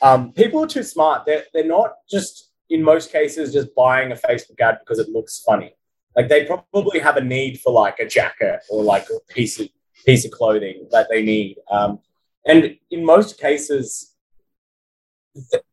um, 0.00 0.32
people 0.32 0.62
are 0.62 0.68
too 0.68 0.84
smart. 0.84 1.26
They're, 1.26 1.44
they're 1.52 1.66
not 1.66 1.94
just, 2.10 2.50
in 2.70 2.82
most 2.82 3.10
cases, 3.10 3.52
just 3.52 3.74
buying 3.74 4.12
a 4.12 4.14
Facebook 4.14 4.60
ad 4.60 4.78
because 4.80 4.98
it 4.98 5.08
looks 5.08 5.40
funny. 5.40 5.74
Like 6.16 6.28
they 6.28 6.44
probably 6.44 7.00
have 7.00 7.16
a 7.16 7.24
need 7.24 7.60
for 7.60 7.72
like 7.72 7.98
a 7.98 8.06
jacket 8.06 8.60
or 8.70 8.84
like 8.84 9.06
a 9.10 9.32
piece 9.32 9.58
of 9.58 9.68
piece 10.04 10.24
of 10.24 10.30
clothing 10.30 10.86
that 10.90 11.08
they 11.10 11.22
need. 11.22 11.56
Um, 11.70 12.00
and 12.46 12.76
in 12.90 13.04
most 13.04 13.38
cases, 13.38 14.14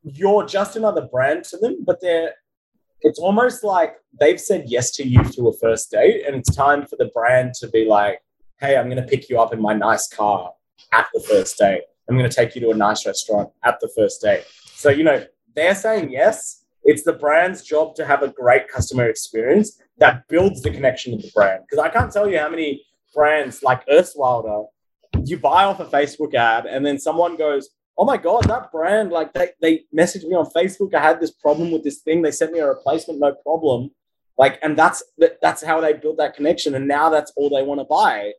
you're 0.04 0.46
just 0.46 0.76
another 0.76 1.02
brand 1.02 1.44
to 1.46 1.58
them, 1.58 1.84
but 1.86 2.00
they're 2.02 2.34
it's 3.02 3.20
almost 3.20 3.64
like 3.64 3.96
they've 4.20 4.40
said 4.40 4.66
yes 4.68 4.92
to 4.92 5.08
you 5.08 5.24
through 5.24 5.50
a 5.50 5.54
first 5.54 5.92
date, 5.92 6.24
and 6.26 6.36
it's 6.36 6.54
time 6.54 6.86
for 6.86 6.98
the 6.98 7.10
brand 7.14 7.54
to 7.56 7.68
be 7.70 7.86
like, 7.86 8.20
hey, 8.60 8.76
I'm 8.76 8.90
going 8.90 9.02
to 9.02 9.08
pick 9.08 9.30
you 9.30 9.40
up 9.40 9.54
in 9.54 9.62
my 9.62 9.74
nice 9.74 10.08
car 10.08 10.52
at 10.92 11.08
the 11.14 11.22
first 11.22 11.58
date. 11.58 11.84
I'm 12.10 12.18
going 12.18 12.30
to 12.30 12.36
take 12.36 12.56
you 12.56 12.62
to 12.62 12.72
a 12.72 12.76
nice 12.76 13.06
restaurant 13.06 13.52
at 13.64 13.80
the 13.80 13.90
first 13.96 14.22
date. 14.22 14.44
So, 14.66 14.90
you 14.90 15.04
know, 15.04 15.26
they're 15.56 15.76
saying 15.76 16.12
yes. 16.12 16.66
It's 16.84 17.04
the 17.04 17.14
brand's 17.14 17.62
job 17.62 17.96
to 17.96 18.06
have 18.06 18.24
a 18.24 18.30
great 18.30 18.68
customer 18.68 19.08
experience 19.08 19.80
that 19.98 20.28
builds 20.28 20.62
the 20.62 20.72
connection 20.72 21.14
with 21.14 21.22
the 21.22 21.32
brand. 21.36 21.64
Because 21.70 21.84
I 21.84 21.90
can't 21.90 22.12
tell 22.12 22.28
you 22.28 22.40
how 22.40 22.50
many 22.50 22.84
brands 23.14 23.64
like 23.64 23.86
Earthwilder, 23.88 24.66
you 25.26 25.38
buy 25.38 25.64
off 25.66 25.80
a 25.80 25.86
Facebook 25.86 26.34
ad 26.34 26.66
and 26.66 26.86
then 26.86 27.00
someone 27.00 27.36
goes, 27.36 27.70
oh 27.98 28.06
my 28.06 28.18
god, 28.18 28.46
that 28.46 28.72
brand, 28.72 29.12
like 29.12 29.34
they, 29.34 29.50
they 29.62 29.82
messaged 29.96 30.26
me 30.26 30.36
on 30.36 30.50
Facebook. 30.56 30.94
I 30.94 31.02
had 31.02 31.20
this 31.20 31.32
problem 31.32 31.72
with 31.72 31.84
this 31.84 32.00
thing. 32.00 32.22
They 32.22 32.32
sent 32.32 32.54
me 32.54 32.60
a 32.60 32.68
replacement, 32.68 33.20
no 33.20 33.34
problem. 33.34 33.92
Like, 34.38 34.58
and 34.64 34.78
that's 34.78 35.04
that's 35.42 35.62
how 35.62 35.82
they 35.82 35.92
built 35.94 36.18
that 36.18 36.34
connection. 36.34 36.74
And 36.74 36.88
now 36.88 37.10
that's 37.10 37.34
all 37.36 37.50
they 37.50 37.62
want 37.62 37.82
to 37.82 37.84
buy 37.84 38.32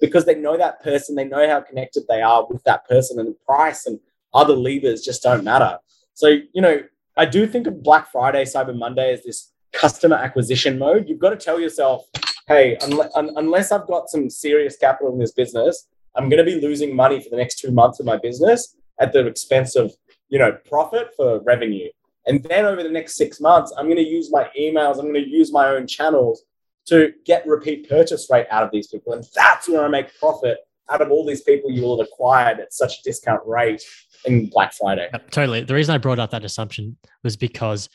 because 0.00 0.26
they 0.26 0.34
know 0.34 0.58
that 0.58 0.82
person, 0.82 1.14
they 1.16 1.24
know 1.24 1.48
how 1.48 1.62
connected 1.62 2.04
they 2.08 2.20
are 2.20 2.46
with 2.46 2.62
that 2.64 2.86
person, 2.86 3.18
and 3.18 3.28
the 3.28 3.36
price 3.46 3.86
and 3.86 3.98
other 4.34 4.54
levers 4.54 5.00
just 5.00 5.22
don't 5.22 5.44
matter. 5.44 5.78
So, 6.12 6.28
you 6.52 6.60
know, 6.60 6.82
I 7.16 7.24
do 7.24 7.46
think 7.46 7.66
of 7.66 7.82
Black 7.82 8.12
Friday, 8.12 8.44
Cyber 8.44 8.76
Monday 8.76 9.14
as 9.14 9.24
this 9.24 9.50
customer 9.72 10.16
acquisition 10.16 10.78
mode. 10.78 11.08
You've 11.08 11.18
got 11.18 11.30
to 11.30 11.36
tell 11.36 11.58
yourself, 11.58 12.04
hey, 12.46 12.76
un- 12.78 13.08
un- 13.14 13.32
unless 13.36 13.72
I've 13.72 13.86
got 13.86 14.08
some 14.08 14.30
serious 14.30 14.76
capital 14.76 15.12
in 15.12 15.18
this 15.18 15.32
business, 15.32 15.88
I'm 16.14 16.28
going 16.28 16.44
to 16.44 16.50
be 16.50 16.60
losing 16.60 16.94
money 16.94 17.20
for 17.20 17.28
the 17.30 17.36
next 17.36 17.58
two 17.58 17.70
months 17.70 18.00
of 18.00 18.06
my 18.06 18.16
business 18.16 18.76
at 19.00 19.12
the 19.12 19.26
expense 19.26 19.76
of 19.76 19.92
you 20.28 20.38
know 20.38 20.56
profit 20.68 21.08
for 21.16 21.40
revenue. 21.42 21.88
And 22.26 22.42
then 22.42 22.64
over 22.64 22.82
the 22.82 22.90
next 22.90 23.16
six 23.16 23.40
months 23.40 23.72
i'm 23.78 23.86
going 23.86 23.96
to 23.96 24.02
use 24.02 24.32
my 24.32 24.48
emails 24.58 24.98
i'm 24.98 25.12
going 25.12 25.14
to 25.14 25.28
use 25.28 25.52
my 25.52 25.68
own 25.68 25.86
channels 25.86 26.42
to 26.86 27.12
get 27.24 27.46
repeat 27.46 27.88
purchase 27.88 28.28
rate 28.30 28.46
out 28.50 28.62
of 28.62 28.70
these 28.72 28.88
people. 28.88 29.12
And 29.12 29.24
that's 29.34 29.68
where 29.68 29.84
i 29.84 29.88
make 29.88 30.18
profit 30.18 30.58
out 30.90 31.02
of 31.02 31.10
all 31.10 31.26
these 31.26 31.42
people 31.42 31.70
you 31.70 31.82
will 31.82 31.98
have 31.98 32.06
acquired 32.06 32.60
at 32.60 32.72
such 32.72 33.00
a 33.00 33.02
discount 33.02 33.42
rate 33.44 33.82
in 34.24 34.48
black 34.48 34.72
friday. 34.72 35.08
Totally. 35.30 35.62
The 35.62 35.74
reason 35.74 35.94
i 35.94 35.98
brought 35.98 36.18
up 36.18 36.30
that 36.30 36.44
assumption 36.44 36.96
was 37.22 37.36
because 37.36 37.88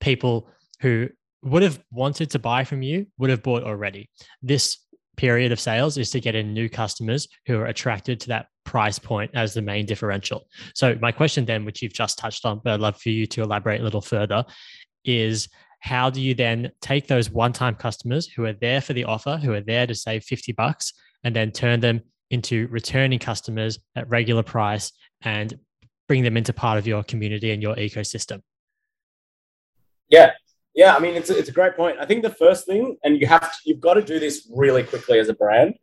people 0.00 0.48
who 0.80 1.08
would 1.42 1.62
have 1.62 1.82
wanted 1.90 2.30
to 2.30 2.38
buy 2.38 2.64
from 2.64 2.82
you 2.82 3.06
would 3.18 3.30
have 3.30 3.42
bought 3.42 3.64
already 3.64 4.08
this 4.42 4.78
period 5.16 5.52
of 5.52 5.60
sales 5.60 5.98
is 5.98 6.10
to 6.10 6.20
get 6.20 6.34
in 6.34 6.54
new 6.54 6.68
customers 6.68 7.28
who 7.46 7.58
are 7.58 7.66
attracted 7.66 8.20
to 8.20 8.28
that 8.28 8.46
price 8.64 8.98
point 8.98 9.30
as 9.34 9.52
the 9.52 9.62
main 9.62 9.84
differential. 9.84 10.46
So, 10.74 10.96
my 11.00 11.12
question 11.12 11.44
then, 11.44 11.64
which 11.64 11.82
you've 11.82 11.92
just 11.92 12.18
touched 12.18 12.44
on, 12.44 12.60
but 12.64 12.72
I'd 12.74 12.80
love 12.80 13.00
for 13.00 13.10
you 13.10 13.26
to 13.26 13.42
elaborate 13.42 13.80
a 13.80 13.84
little 13.84 14.00
further, 14.00 14.44
is 15.04 15.48
how 15.80 16.10
do 16.10 16.20
you 16.20 16.34
then 16.34 16.70
take 16.80 17.08
those 17.08 17.30
one-time 17.30 17.74
customers 17.74 18.26
who 18.28 18.44
are 18.44 18.52
there 18.52 18.80
for 18.80 18.92
the 18.92 19.04
offer, 19.04 19.36
who 19.36 19.52
are 19.52 19.60
there 19.60 19.86
to 19.86 19.94
save 19.94 20.22
50 20.24 20.52
bucks, 20.52 20.92
and 21.24 21.34
then 21.34 21.50
turn 21.50 21.80
them 21.80 22.00
into 22.30 22.68
returning 22.68 23.18
customers 23.18 23.78
at 23.96 24.08
regular 24.08 24.42
price 24.42 24.92
and 25.22 25.58
bring 26.08 26.22
them 26.22 26.36
into 26.36 26.52
part 26.52 26.78
of 26.78 26.86
your 26.86 27.02
community 27.02 27.50
and 27.50 27.62
your 27.62 27.74
ecosystem? 27.76 28.40
Yeah, 30.08 30.30
yeah. 30.74 30.94
I 30.94 30.98
mean, 30.98 31.14
it's 31.14 31.30
a, 31.30 31.38
it's 31.38 31.48
a 31.48 31.52
great 31.52 31.76
point. 31.76 31.98
I 32.00 32.06
think 32.06 32.22
the 32.22 32.30
first 32.30 32.66
thing, 32.66 32.96
and 33.04 33.20
you 33.20 33.26
have 33.26 33.52
to, 33.52 33.58
you've 33.64 33.80
got 33.80 33.94
to 33.94 34.02
do 34.02 34.18
this 34.18 34.48
really 34.54 34.82
quickly 34.82 35.18
as 35.18 35.28
a 35.28 35.34
brand, 35.34 35.74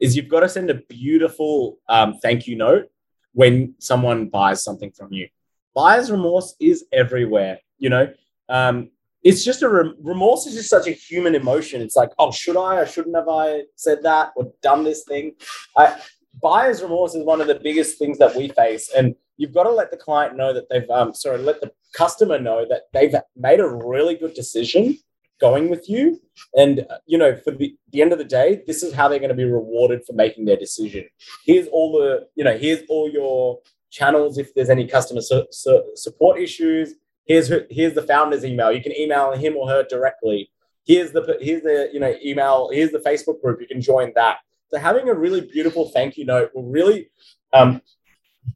is 0.00 0.16
you've 0.16 0.28
got 0.28 0.40
to 0.40 0.48
send 0.48 0.70
a 0.70 0.74
beautiful 0.74 1.78
um, 1.88 2.18
thank 2.22 2.46
you 2.46 2.56
note 2.56 2.90
when 3.32 3.74
someone 3.78 4.28
buys 4.28 4.62
something 4.62 4.90
from 4.92 5.12
you. 5.12 5.28
Buyer's 5.74 6.10
remorse 6.10 6.54
is 6.60 6.84
everywhere. 6.92 7.58
You 7.78 7.90
know, 7.90 8.12
um, 8.48 8.90
it's 9.22 9.44
just 9.44 9.62
a 9.62 9.68
rem- 9.68 9.96
remorse 10.00 10.46
is 10.46 10.54
just 10.54 10.70
such 10.70 10.86
a 10.86 10.92
human 10.92 11.34
emotion. 11.34 11.80
It's 11.82 11.96
like, 11.96 12.10
oh, 12.18 12.30
should 12.30 12.56
I 12.56 12.76
or 12.76 12.86
shouldn't 12.86 13.16
have 13.16 13.28
I 13.28 13.62
said 13.76 14.02
that 14.02 14.32
or 14.36 14.52
done 14.62 14.84
this 14.84 15.04
thing? 15.04 15.34
I, 15.76 16.00
buyer's 16.42 16.82
remorse 16.82 17.14
is 17.14 17.24
one 17.24 17.40
of 17.40 17.46
the 17.46 17.60
biggest 17.60 17.98
things 17.98 18.18
that 18.18 18.34
we 18.34 18.48
face, 18.48 18.90
and 18.96 19.14
you've 19.36 19.54
got 19.54 19.64
to 19.64 19.70
let 19.70 19.90
the 19.90 19.96
client 19.96 20.36
know 20.36 20.52
that 20.52 20.68
they've, 20.68 20.88
um, 20.90 21.14
sorry, 21.14 21.38
let 21.38 21.60
the 21.60 21.72
customer 21.94 22.38
know 22.38 22.66
that 22.68 22.82
they've 22.92 23.14
made 23.36 23.60
a 23.60 23.68
really 23.68 24.14
good 24.14 24.34
decision 24.34 24.98
going 25.40 25.70
with 25.70 25.88
you. 25.88 26.20
And, 26.56 26.80
uh, 26.90 26.98
you 27.06 27.16
know, 27.16 27.36
for 27.36 27.52
the, 27.52 27.76
the 27.92 28.02
end 28.02 28.12
of 28.12 28.18
the 28.18 28.24
day, 28.24 28.62
this 28.66 28.82
is 28.82 28.92
how 28.92 29.08
they're 29.08 29.20
going 29.20 29.28
to 29.30 29.34
be 29.36 29.44
rewarded 29.44 30.04
for 30.04 30.12
making 30.12 30.44
their 30.46 30.56
decision. 30.56 31.08
Here's 31.44 31.68
all 31.68 31.92
the, 31.92 32.26
you 32.34 32.44
know, 32.44 32.56
here's 32.56 32.80
all 32.88 33.08
your 33.08 33.60
channels 33.90 34.36
if 34.36 34.52
there's 34.54 34.70
any 34.70 34.86
customer 34.86 35.20
su- 35.20 35.46
su- 35.50 35.92
support 35.94 36.40
issues 36.40 36.94
Here's 37.28 37.52
here's 37.70 37.92
the 37.92 38.02
founder's 38.02 38.42
email. 38.42 38.72
You 38.72 38.82
can 38.82 38.98
email 38.98 39.32
him 39.32 39.54
or 39.54 39.68
her 39.68 39.84
directly. 39.84 40.50
Here's 40.86 41.12
the 41.12 41.36
here's 41.40 41.62
the 41.62 41.90
you 41.92 42.00
know 42.00 42.14
email. 42.24 42.70
Here's 42.72 42.90
the 42.90 42.98
Facebook 42.98 43.42
group. 43.42 43.60
You 43.60 43.66
can 43.66 43.82
join 43.82 44.12
that. 44.16 44.38
So 44.68 44.78
having 44.78 45.10
a 45.10 45.14
really 45.14 45.42
beautiful 45.42 45.90
thank 45.90 46.16
you 46.16 46.24
note 46.24 46.50
will 46.54 46.64
really 46.64 47.10
um, 47.52 47.82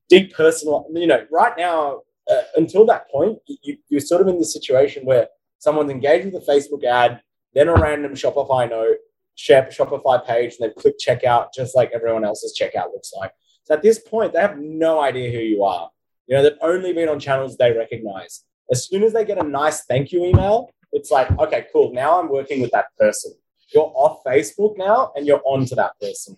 deep 0.09 0.33
personal. 0.33 0.87
You 0.95 1.07
know, 1.07 1.27
right 1.31 1.53
now 1.57 2.01
uh, 2.31 2.43
until 2.57 2.87
that 2.87 3.11
point, 3.11 3.39
you, 3.47 3.77
you're 3.89 4.01
sort 4.01 4.21
of 4.21 4.29
in 4.29 4.39
the 4.39 4.45
situation 4.45 5.05
where 5.05 5.29
someone's 5.59 5.91
engaged 5.91 6.27
with 6.27 6.43
a 6.43 6.51
Facebook 6.51 6.85
ad, 6.85 7.21
then 7.55 7.69
a 7.69 7.75
random 7.75 8.15
Shopify 8.15 8.69
note, 8.69 8.97
Shopify 9.39 10.25
page, 10.25 10.57
and 10.59 10.71
they 10.71 10.75
click 10.75 10.95
checkout 10.99 11.49
just 11.55 11.75
like 11.75 11.91
everyone 11.95 12.25
else's 12.25 12.59
checkout 12.59 12.93
looks 12.93 13.13
like. 13.17 13.33
So 13.65 13.75
at 13.75 13.83
this 13.83 13.99
point, 13.99 14.33
they 14.33 14.41
have 14.41 14.59
no 14.59 15.01
idea 15.01 15.31
who 15.31 15.39
you 15.39 15.65
are. 15.65 15.91
You 16.27 16.37
know, 16.37 16.43
they've 16.43 16.59
only 16.63 16.93
been 16.93 17.09
on 17.09 17.21
channels 17.21 17.57
they 17.57 17.73
recognize. 17.73 18.45
As 18.71 18.87
soon 18.87 19.03
as 19.03 19.13
they 19.13 19.25
get 19.25 19.39
a 19.39 19.43
nice 19.43 19.85
thank 19.85 20.13
you 20.13 20.25
email, 20.25 20.71
it's 20.93 21.11
like, 21.11 21.31
okay, 21.39 21.67
cool. 21.73 21.93
Now 21.93 22.21
I'm 22.21 22.29
working 22.29 22.61
with 22.61 22.71
that 22.73 22.87
person. 22.99 23.33
You're 23.75 23.93
off 23.95 24.23
Facebook 24.25 24.77
now 24.77 25.13
and 25.17 25.27
you're 25.27 25.43
on 25.45 25.65
to 25.67 25.75
that 25.77 25.93
person. 26.01 26.37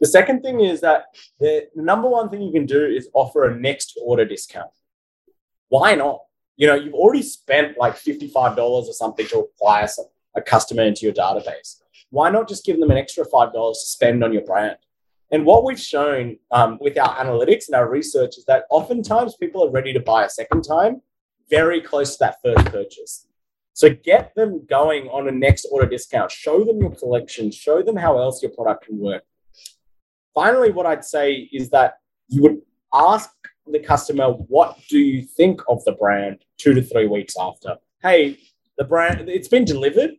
The 0.00 0.06
second 0.06 0.42
thing 0.42 0.60
is 0.60 0.80
that 0.82 1.04
the 1.40 1.68
number 1.74 2.08
one 2.08 2.28
thing 2.28 2.42
you 2.42 2.52
can 2.52 2.66
do 2.66 2.84
is 2.84 3.08
offer 3.14 3.44
a 3.44 3.58
next 3.58 3.98
order 4.02 4.24
discount. 4.24 4.70
Why 5.68 5.94
not? 5.94 6.20
You 6.56 6.66
know, 6.66 6.74
you've 6.74 6.94
already 6.94 7.22
spent 7.22 7.76
like 7.78 7.96
$55 7.96 8.58
or 8.58 8.92
something 8.92 9.26
to 9.26 9.40
acquire 9.40 9.88
a 10.36 10.42
customer 10.42 10.82
into 10.82 11.02
your 11.02 11.14
database. 11.14 11.80
Why 12.10 12.30
not 12.30 12.48
just 12.48 12.64
give 12.64 12.78
them 12.80 12.90
an 12.90 12.96
extra 12.96 13.24
$5 13.24 13.52
to 13.52 13.74
spend 13.74 14.24
on 14.24 14.32
your 14.32 14.42
brand? 14.42 14.76
And 15.32 15.44
what 15.44 15.64
we've 15.64 15.80
shown 15.80 16.38
um, 16.52 16.78
with 16.80 16.96
our 16.98 17.16
analytics 17.16 17.66
and 17.66 17.74
our 17.74 17.90
research 17.90 18.38
is 18.38 18.44
that 18.44 18.64
oftentimes 18.70 19.36
people 19.36 19.64
are 19.64 19.70
ready 19.70 19.92
to 19.92 20.00
buy 20.00 20.24
a 20.24 20.30
second 20.30 20.62
time 20.62 21.02
very 21.50 21.80
close 21.80 22.16
to 22.16 22.18
that 22.20 22.36
first 22.42 22.66
purchase. 22.66 23.26
So 23.72 23.90
get 23.90 24.34
them 24.34 24.64
going 24.66 25.08
on 25.08 25.28
a 25.28 25.32
next 25.32 25.66
order 25.70 25.86
discount. 25.86 26.30
Show 26.30 26.64
them 26.64 26.80
your 26.80 26.94
collection. 26.94 27.50
Show 27.50 27.82
them 27.82 27.96
how 27.96 28.18
else 28.18 28.42
your 28.42 28.52
product 28.52 28.86
can 28.86 28.98
work. 28.98 29.22
Finally, 30.34 30.72
what 30.72 30.86
I'd 30.86 31.04
say 31.04 31.48
is 31.52 31.70
that 31.70 31.98
you 32.28 32.42
would 32.42 32.62
ask 32.94 33.30
the 33.66 33.80
customer, 33.80 34.28
what 34.28 34.78
do 34.88 34.98
you 34.98 35.22
think 35.22 35.60
of 35.68 35.84
the 35.84 35.92
brand 35.92 36.44
two 36.58 36.74
to 36.74 36.82
three 36.82 37.06
weeks 37.06 37.34
after? 37.38 37.76
Hey, 38.02 38.38
the 38.78 38.84
brand, 38.84 39.28
it's 39.28 39.48
been 39.48 39.64
delivered 39.64 40.10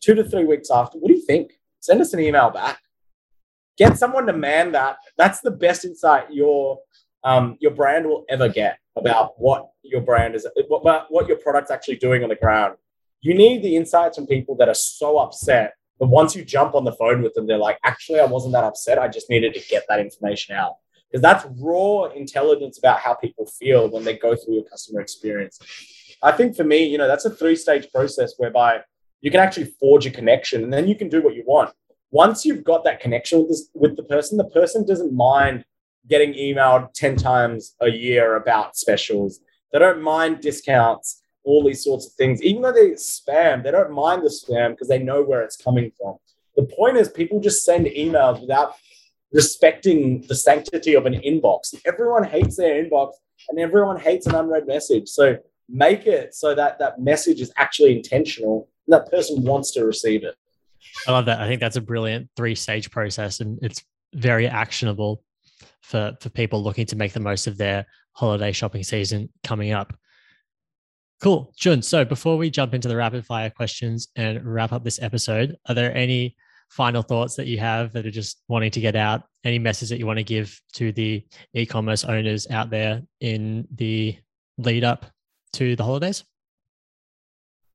two 0.00 0.14
to 0.14 0.24
three 0.24 0.44
weeks 0.44 0.70
after. 0.70 0.98
What 0.98 1.08
do 1.08 1.14
you 1.14 1.24
think? 1.24 1.52
Send 1.80 2.00
us 2.00 2.12
an 2.14 2.20
email 2.20 2.50
back. 2.50 2.80
Get 3.78 3.98
someone 3.98 4.26
to 4.26 4.32
man 4.32 4.72
that. 4.72 4.98
That's 5.16 5.40
the 5.40 5.50
best 5.50 5.84
insight 5.84 6.32
your 6.32 6.80
um, 7.22 7.56
your 7.60 7.72
brand 7.72 8.06
will 8.06 8.24
ever 8.30 8.48
get 8.48 8.78
about 8.96 9.38
what 9.38 9.68
your 9.82 10.00
brand 10.00 10.34
is, 10.34 10.46
what, 10.68 11.06
what 11.10 11.28
your 11.28 11.36
product's 11.36 11.70
actually 11.70 11.96
doing 11.96 12.22
on 12.22 12.30
the 12.30 12.36
ground. 12.36 12.76
You 13.20 13.34
need 13.34 13.62
the 13.62 13.76
insights 13.76 14.16
from 14.16 14.26
people 14.26 14.56
that 14.56 14.68
are 14.68 14.74
so 14.74 15.18
upset. 15.18 15.74
But 15.98 16.08
once 16.08 16.34
you 16.34 16.42
jump 16.42 16.74
on 16.74 16.84
the 16.84 16.92
phone 16.92 17.22
with 17.22 17.34
them, 17.34 17.46
they're 17.46 17.58
like, 17.58 17.78
actually, 17.84 18.20
I 18.20 18.24
wasn't 18.24 18.54
that 18.54 18.64
upset. 18.64 18.98
I 18.98 19.08
just 19.08 19.28
needed 19.28 19.52
to 19.52 19.60
get 19.68 19.84
that 19.90 20.00
information 20.00 20.56
out. 20.56 20.76
Because 21.10 21.22
that's 21.22 21.46
raw 21.60 22.04
intelligence 22.04 22.78
about 22.78 23.00
how 23.00 23.14
people 23.14 23.46
feel 23.46 23.88
when 23.88 24.04
they 24.04 24.16
go 24.16 24.36
through 24.36 24.54
your 24.54 24.64
customer 24.64 25.00
experience. 25.00 25.58
I 26.22 26.32
think 26.32 26.54
for 26.54 26.64
me, 26.64 26.84
you 26.84 26.98
know, 26.98 27.08
that's 27.08 27.24
a 27.24 27.30
three 27.30 27.56
stage 27.56 27.90
process 27.92 28.34
whereby 28.36 28.80
you 29.20 29.30
can 29.30 29.40
actually 29.40 29.72
forge 29.80 30.06
a 30.06 30.10
connection 30.10 30.62
and 30.62 30.72
then 30.72 30.86
you 30.86 30.94
can 30.94 31.08
do 31.08 31.22
what 31.22 31.34
you 31.34 31.44
want. 31.46 31.70
Once 32.10 32.44
you've 32.44 32.64
got 32.64 32.84
that 32.84 33.00
connection 33.00 33.40
with, 33.40 33.48
this, 33.48 33.68
with 33.74 33.96
the 33.96 34.02
person, 34.02 34.36
the 34.36 34.44
person 34.44 34.86
doesn't 34.86 35.14
mind 35.14 35.64
getting 36.08 36.32
emailed 36.34 36.92
10 36.94 37.16
times 37.16 37.74
a 37.80 37.88
year 37.88 38.36
about 38.36 38.76
specials. 38.76 39.40
They 39.72 39.78
don't 39.78 40.02
mind 40.02 40.40
discounts, 40.40 41.22
all 41.44 41.64
these 41.64 41.84
sorts 41.84 42.06
of 42.06 42.12
things. 42.14 42.42
Even 42.42 42.62
though 42.62 42.72
they 42.72 42.90
spam, 42.90 43.62
they 43.62 43.70
don't 43.70 43.92
mind 43.92 44.22
the 44.22 44.30
spam 44.30 44.70
because 44.70 44.88
they 44.88 44.98
know 44.98 45.22
where 45.22 45.42
it's 45.42 45.56
coming 45.56 45.92
from. 46.00 46.16
The 46.56 46.64
point 46.64 46.96
is, 46.96 47.08
people 47.08 47.40
just 47.40 47.64
send 47.64 47.86
emails 47.86 48.40
without 48.40 48.74
respecting 49.32 50.22
the 50.28 50.34
sanctity 50.34 50.94
of 50.94 51.06
an 51.06 51.14
inbox. 51.14 51.74
Everyone 51.86 52.24
hates 52.24 52.56
their 52.56 52.84
inbox 52.84 53.12
and 53.48 53.58
everyone 53.58 53.98
hates 53.98 54.26
an 54.26 54.34
unread 54.34 54.66
message. 54.66 55.08
So 55.08 55.38
make 55.68 56.06
it 56.06 56.34
so 56.34 56.54
that 56.54 56.78
that 56.78 57.00
message 57.00 57.40
is 57.40 57.52
actually 57.56 57.96
intentional 57.96 58.68
and 58.86 58.94
that 58.94 59.10
person 59.10 59.44
wants 59.44 59.70
to 59.72 59.84
receive 59.84 60.24
it. 60.24 60.34
I 61.06 61.12
love 61.12 61.26
that. 61.26 61.40
I 61.40 61.46
think 61.46 61.60
that's 61.60 61.76
a 61.76 61.80
brilliant 61.80 62.28
three 62.36 62.54
stage 62.54 62.90
process 62.90 63.40
and 63.40 63.58
it's 63.62 63.82
very 64.14 64.48
actionable 64.48 65.22
for 65.82 66.16
for 66.20 66.30
people 66.30 66.62
looking 66.62 66.86
to 66.86 66.96
make 66.96 67.12
the 67.12 67.20
most 67.20 67.46
of 67.46 67.56
their 67.56 67.86
holiday 68.12 68.52
shopping 68.52 68.82
season 68.82 69.28
coming 69.44 69.72
up. 69.72 69.94
Cool, 71.22 71.52
Jun. 71.56 71.82
So 71.82 72.04
before 72.04 72.36
we 72.38 72.50
jump 72.50 72.74
into 72.74 72.88
the 72.88 72.96
rapid 72.96 73.26
fire 73.26 73.50
questions 73.50 74.08
and 74.16 74.42
wrap 74.44 74.72
up 74.72 74.84
this 74.84 75.00
episode, 75.02 75.56
are 75.68 75.74
there 75.74 75.94
any 75.94 76.34
final 76.70 77.02
thoughts 77.02 77.36
that 77.36 77.46
you 77.46 77.58
have 77.58 77.92
that 77.92 78.06
are 78.06 78.10
just 78.10 78.42
wanting 78.48 78.70
to 78.72 78.80
get 78.80 78.96
out? 78.96 79.24
Any 79.44 79.58
message 79.58 79.90
that 79.90 79.98
you 79.98 80.06
want 80.06 80.18
to 80.18 80.24
give 80.24 80.60
to 80.74 80.92
the 80.92 81.24
e-commerce 81.54 82.04
owners 82.04 82.48
out 82.50 82.70
there 82.70 83.02
in 83.20 83.66
the 83.74 84.16
lead 84.58 84.84
up 84.84 85.06
to 85.54 85.76
the 85.76 85.84
holidays? 85.84 86.24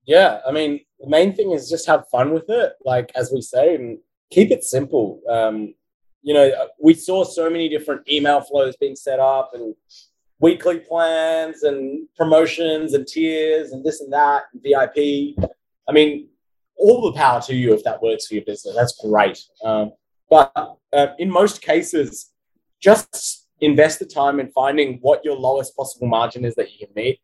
Yeah, 0.06 0.40
I 0.48 0.52
mean, 0.52 0.82
the 1.00 1.10
main 1.10 1.36
thing 1.36 1.52
is 1.52 1.70
just 1.70 1.88
have 1.88 2.08
fun 2.10 2.34
with 2.34 2.46
it, 2.50 2.74
like 2.84 3.12
as 3.16 3.32
we 3.34 3.42
say, 3.42 3.76
and 3.76 3.98
keep 4.32 4.52
it 4.52 4.64
simple. 4.64 5.22
Um, 5.30 5.74
you 6.22 6.34
know, 6.34 6.52
we 6.80 6.94
saw 6.94 7.24
so 7.24 7.50
many 7.50 7.70
different 7.70 8.08
email 8.10 8.42
flows 8.42 8.76
being 8.78 8.96
set 8.96 9.20
up 9.20 9.52
and 9.54 9.76
weekly 10.40 10.80
plans 10.80 11.64
and 11.64 12.08
promotions 12.16 12.94
and 12.94 13.08
tiers 13.08 13.72
and 13.72 13.84
this 13.84 14.02
and 14.02 14.12
that, 14.14 14.44
and 14.54 14.62
VIP. 14.64 15.36
I 15.88 15.92
mean, 15.92 16.30
all 16.78 17.02
the 17.02 17.18
power 17.18 17.42
to 17.42 17.56
you 17.56 17.74
if 17.74 17.84
that 17.84 18.02
works 18.02 18.28
for 18.28 18.36
your 18.36 18.44
business. 18.44 18.76
That's 18.76 19.00
great. 19.06 19.40
Um, 19.64 19.92
but 20.30 20.52
uh, 20.94 21.08
in 21.20 21.30
most 21.30 21.62
cases, 21.62 22.32
just 22.82 23.48
invest 23.62 24.00
the 24.00 24.06
time 24.06 24.40
in 24.40 24.50
finding 24.50 25.00
what 25.02 25.24
your 25.24 25.36
lowest 25.36 25.76
possible 25.76 26.08
margin 26.08 26.46
is 26.46 26.56
that 26.56 26.72
you 26.72 26.86
can 26.86 26.94
meet. 26.96 27.20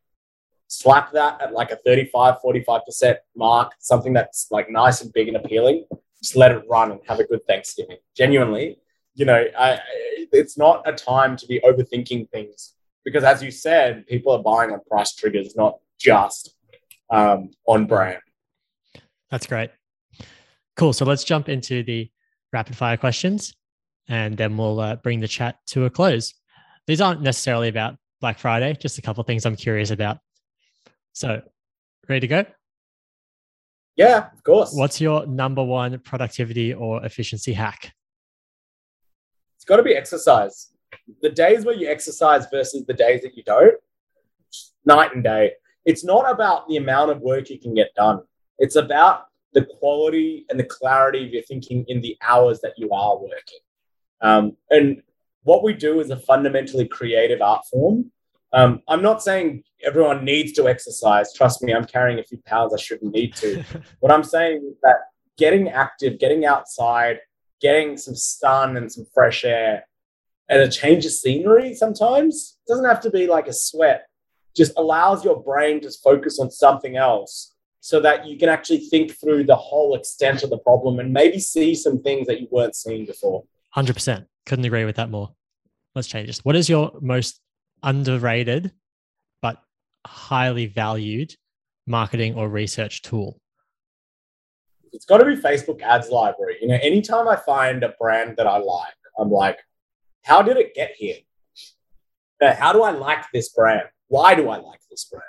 Slap 0.68 1.12
that 1.12 1.40
at 1.40 1.52
like 1.52 1.70
a 1.70 1.76
35, 1.76 2.36
45% 2.42 3.16
mark, 3.36 3.72
something 3.78 4.12
that's 4.12 4.48
like 4.50 4.70
nice 4.70 5.02
and 5.02 5.12
big 5.12 5.28
and 5.28 5.36
appealing. 5.36 5.84
Just 6.22 6.36
let 6.36 6.52
it 6.52 6.62
run 6.68 6.92
and 6.92 7.00
have 7.06 7.20
a 7.20 7.24
good 7.24 7.44
Thanksgiving. 7.46 7.98
Genuinely, 8.16 8.78
you 9.14 9.26
know, 9.26 9.44
I, 9.58 9.80
it's 10.32 10.56
not 10.56 10.82
a 10.86 10.92
time 10.92 11.36
to 11.36 11.46
be 11.46 11.60
overthinking 11.60 12.30
things 12.30 12.74
because, 13.04 13.24
as 13.24 13.42
you 13.42 13.50
said, 13.50 14.06
people 14.06 14.32
are 14.32 14.42
buying 14.42 14.70
on 14.70 14.80
price 14.88 15.14
triggers, 15.14 15.54
not 15.56 15.78
just 15.98 16.54
um, 17.10 17.50
on 17.66 17.86
brand. 17.86 18.20
That's 19.32 19.48
great. 19.48 19.70
Cool. 20.76 20.92
So 20.92 21.04
let's 21.04 21.24
jump 21.24 21.48
into 21.48 21.82
the 21.82 22.08
rapid 22.52 22.76
fire 22.76 22.96
questions 22.96 23.52
and 24.08 24.36
then 24.36 24.56
we'll 24.56 24.78
uh, 24.78 24.96
bring 24.96 25.18
the 25.18 25.26
chat 25.26 25.56
to 25.68 25.86
a 25.86 25.90
close. 25.90 26.34
These 26.86 27.00
aren't 27.00 27.22
necessarily 27.22 27.68
about 27.68 27.96
Black 28.20 28.38
Friday, 28.38 28.76
just 28.78 28.98
a 28.98 29.02
couple 29.02 29.22
of 29.22 29.26
things 29.26 29.44
I'm 29.44 29.56
curious 29.56 29.90
about. 29.90 30.18
So, 31.12 31.42
ready 32.08 32.20
to 32.20 32.26
go? 32.28 32.44
Yeah, 33.96 34.28
of 34.32 34.44
course. 34.44 34.72
What's 34.72 35.00
your 35.00 35.26
number 35.26 35.64
one 35.64 35.98
productivity 35.98 36.72
or 36.72 37.04
efficiency 37.04 37.52
hack? 37.52 37.92
it's 39.62 39.68
got 39.68 39.76
to 39.76 39.84
be 39.84 39.94
exercise. 39.94 40.72
The 41.20 41.30
days 41.30 41.64
where 41.64 41.76
you 41.76 41.88
exercise 41.88 42.46
versus 42.50 42.84
the 42.84 42.94
days 42.94 43.22
that 43.22 43.36
you 43.36 43.44
don't, 43.44 43.76
night 44.84 45.14
and 45.14 45.22
day. 45.22 45.52
it's 45.84 46.04
not 46.04 46.28
about 46.28 46.66
the 46.66 46.78
amount 46.78 47.12
of 47.12 47.20
work 47.20 47.48
you 47.48 47.60
can 47.60 47.72
get 47.72 47.94
done. 47.94 48.22
It's 48.62 48.76
about 48.76 49.24
the 49.54 49.64
quality 49.64 50.46
and 50.48 50.58
the 50.58 50.64
clarity 50.64 51.26
of 51.26 51.32
your 51.32 51.42
thinking 51.42 51.84
in 51.88 52.00
the 52.00 52.16
hours 52.22 52.60
that 52.60 52.74
you 52.76 52.92
are 52.92 53.18
working. 53.18 53.58
Um, 54.20 54.56
and 54.70 55.02
what 55.42 55.64
we 55.64 55.72
do 55.72 55.98
is 55.98 56.10
a 56.10 56.16
fundamentally 56.16 56.86
creative 56.86 57.42
art 57.42 57.64
form. 57.70 58.12
Um, 58.52 58.80
I'm 58.86 59.02
not 59.02 59.20
saying 59.20 59.64
everyone 59.84 60.24
needs 60.24 60.52
to 60.52 60.68
exercise. 60.68 61.34
Trust 61.34 61.60
me, 61.64 61.74
I'm 61.74 61.86
carrying 61.86 62.20
a 62.20 62.22
few 62.22 62.38
pounds 62.46 62.72
I 62.72 62.76
shouldn't 62.76 63.12
need 63.12 63.34
to. 63.36 63.64
what 64.00 64.12
I'm 64.12 64.22
saying 64.22 64.62
is 64.70 64.76
that 64.84 64.98
getting 65.36 65.68
active, 65.68 66.20
getting 66.20 66.44
outside, 66.44 67.18
getting 67.60 67.96
some 67.96 68.14
sun 68.14 68.76
and 68.76 68.92
some 68.92 69.06
fresh 69.12 69.44
air, 69.44 69.88
and 70.48 70.60
a 70.60 70.70
change 70.70 71.04
of 71.04 71.10
scenery 71.10 71.74
sometimes 71.74 72.58
doesn't 72.68 72.84
have 72.84 73.00
to 73.00 73.10
be 73.10 73.26
like 73.26 73.48
a 73.48 73.52
sweat, 73.52 74.06
just 74.54 74.72
allows 74.76 75.24
your 75.24 75.42
brain 75.42 75.80
to 75.80 75.90
focus 76.04 76.38
on 76.38 76.48
something 76.48 76.96
else 76.96 77.51
so 77.84 77.98
that 77.98 78.24
you 78.28 78.38
can 78.38 78.48
actually 78.48 78.78
think 78.78 79.10
through 79.18 79.42
the 79.42 79.56
whole 79.56 79.96
extent 79.96 80.44
of 80.44 80.50
the 80.50 80.58
problem 80.58 81.00
and 81.00 81.12
maybe 81.12 81.40
see 81.40 81.74
some 81.74 82.00
things 82.00 82.28
that 82.28 82.40
you 82.40 82.46
weren't 82.52 82.76
seeing 82.76 83.04
before. 83.04 83.42
100%. 83.76 84.24
Couldn't 84.46 84.64
agree 84.64 84.84
with 84.84 84.94
that 84.96 85.10
more. 85.10 85.34
Let's 85.96 86.06
change 86.06 86.28
this. 86.28 86.44
What 86.44 86.54
is 86.54 86.68
your 86.68 86.92
most 87.00 87.40
underrated 87.82 88.70
but 89.40 89.60
highly 90.06 90.66
valued 90.66 91.34
marketing 91.88 92.36
or 92.36 92.48
research 92.48 93.02
tool? 93.02 93.40
It's 94.92 95.04
got 95.04 95.18
to 95.18 95.24
be 95.24 95.34
Facebook 95.34 95.82
ads 95.82 96.08
library. 96.08 96.58
You 96.62 96.68
know, 96.68 96.78
anytime 96.80 97.26
I 97.26 97.34
find 97.34 97.82
a 97.82 97.94
brand 98.00 98.36
that 98.36 98.46
I 98.46 98.58
like, 98.58 98.94
I'm 99.18 99.30
like, 99.30 99.58
how 100.22 100.40
did 100.40 100.56
it 100.56 100.72
get 100.74 100.92
here? 100.96 101.16
How 102.40 102.72
do 102.72 102.82
I 102.84 102.92
like 102.92 103.24
this 103.32 103.48
brand? 103.48 103.88
Why 104.06 104.36
do 104.36 104.50
I 104.50 104.58
like 104.58 104.80
this 104.88 105.04
brand? 105.04 105.24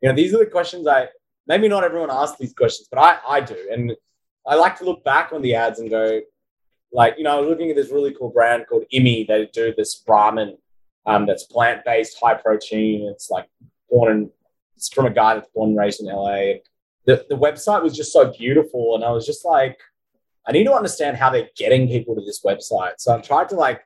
You 0.00 0.08
know, 0.08 0.16
these 0.16 0.34
are 0.34 0.38
the 0.38 0.46
questions 0.46 0.88
I 0.88 1.08
maybe 1.46 1.68
not 1.68 1.84
everyone 1.84 2.10
asks 2.10 2.38
these 2.38 2.52
questions, 2.52 2.88
but 2.90 2.98
I, 2.98 3.18
I 3.28 3.40
do. 3.40 3.56
And 3.70 3.92
I 4.46 4.56
like 4.56 4.78
to 4.78 4.84
look 4.84 5.04
back 5.04 5.32
on 5.32 5.42
the 5.42 5.54
ads 5.54 5.80
and 5.80 5.90
go, 5.90 6.20
like, 6.92 7.14
you 7.18 7.24
know, 7.24 7.36
I 7.36 7.40
was 7.40 7.48
looking 7.48 7.70
at 7.70 7.76
this 7.76 7.90
really 7.90 8.14
cool 8.14 8.30
brand 8.30 8.66
called 8.68 8.84
immi. 8.92 9.26
They 9.26 9.48
do 9.52 9.74
this 9.76 10.02
ramen 10.06 10.56
um, 11.06 11.26
that's 11.26 11.44
plant 11.44 11.84
based, 11.84 12.18
high 12.22 12.34
protein. 12.34 13.08
It's 13.10 13.30
like 13.30 13.48
born 13.90 14.12
in, 14.12 14.30
it's 14.76 14.92
from 14.92 15.06
a 15.06 15.10
guy 15.10 15.34
that's 15.34 15.48
born 15.54 15.70
and 15.70 15.78
raised 15.78 16.00
in 16.00 16.06
LA. 16.06 16.60
The, 17.06 17.26
the 17.28 17.36
website 17.36 17.82
was 17.82 17.96
just 17.96 18.12
so 18.12 18.32
beautiful. 18.32 18.94
And 18.94 19.04
I 19.04 19.10
was 19.10 19.26
just 19.26 19.44
like, 19.44 19.78
I 20.46 20.52
need 20.52 20.64
to 20.64 20.74
understand 20.74 21.16
how 21.16 21.30
they're 21.30 21.48
getting 21.56 21.88
people 21.88 22.14
to 22.14 22.20
this 22.20 22.42
website. 22.44 22.94
So 22.98 23.16
I 23.16 23.20
tried 23.20 23.48
to 23.50 23.56
like 23.56 23.82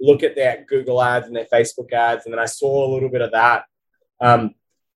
look 0.00 0.22
at 0.22 0.34
their 0.34 0.64
Google 0.68 1.02
ads 1.02 1.26
and 1.26 1.36
their 1.36 1.46
Facebook 1.52 1.92
ads. 1.92 2.24
And 2.24 2.32
then 2.32 2.40
I 2.40 2.46
saw 2.46 2.86
a 2.86 2.92
little 2.92 3.08
bit 3.08 3.20
of 3.22 3.32
that. 3.32 3.64
Um, 4.20 4.54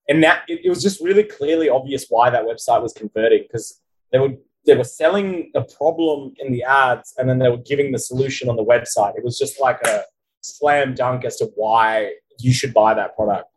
and 0.09 0.23
that 0.23 0.43
it, 0.49 0.61
it 0.64 0.69
was 0.69 0.83
just 0.83 1.01
really 1.01 1.25
clearly 1.25 1.69
obvious 1.69 2.07
why 2.09 2.31
that 2.31 2.45
website 2.45 2.83
was 2.83 2.93
converting 2.93 3.43
because 3.43 3.81
they 4.12 4.19
were 4.19 4.35
they 4.67 4.75
were 4.75 4.85
selling 4.85 5.51
a 5.55 5.62
problem 5.62 6.35
in 6.38 6.53
the 6.53 6.62
ads 6.64 7.14
and 7.19 7.29
then 7.29 7.38
they 7.38 7.51
were 7.51 7.59
giving 7.59 7.93
the 7.93 7.99
solution 7.99 8.49
on 8.49 8.57
the 8.57 8.64
website. 8.64 9.17
It 9.17 9.25
was 9.25 9.38
just 9.38 9.61
like 9.61 9.81
a 9.87 10.05
slam 10.40 10.95
dunk 10.95 11.25
as 11.25 11.37
to 11.37 11.51
why 11.55 12.14
you 12.38 12.53
should 12.53 12.73
buy 12.73 12.95
that 12.95 13.14
product. 13.14 13.49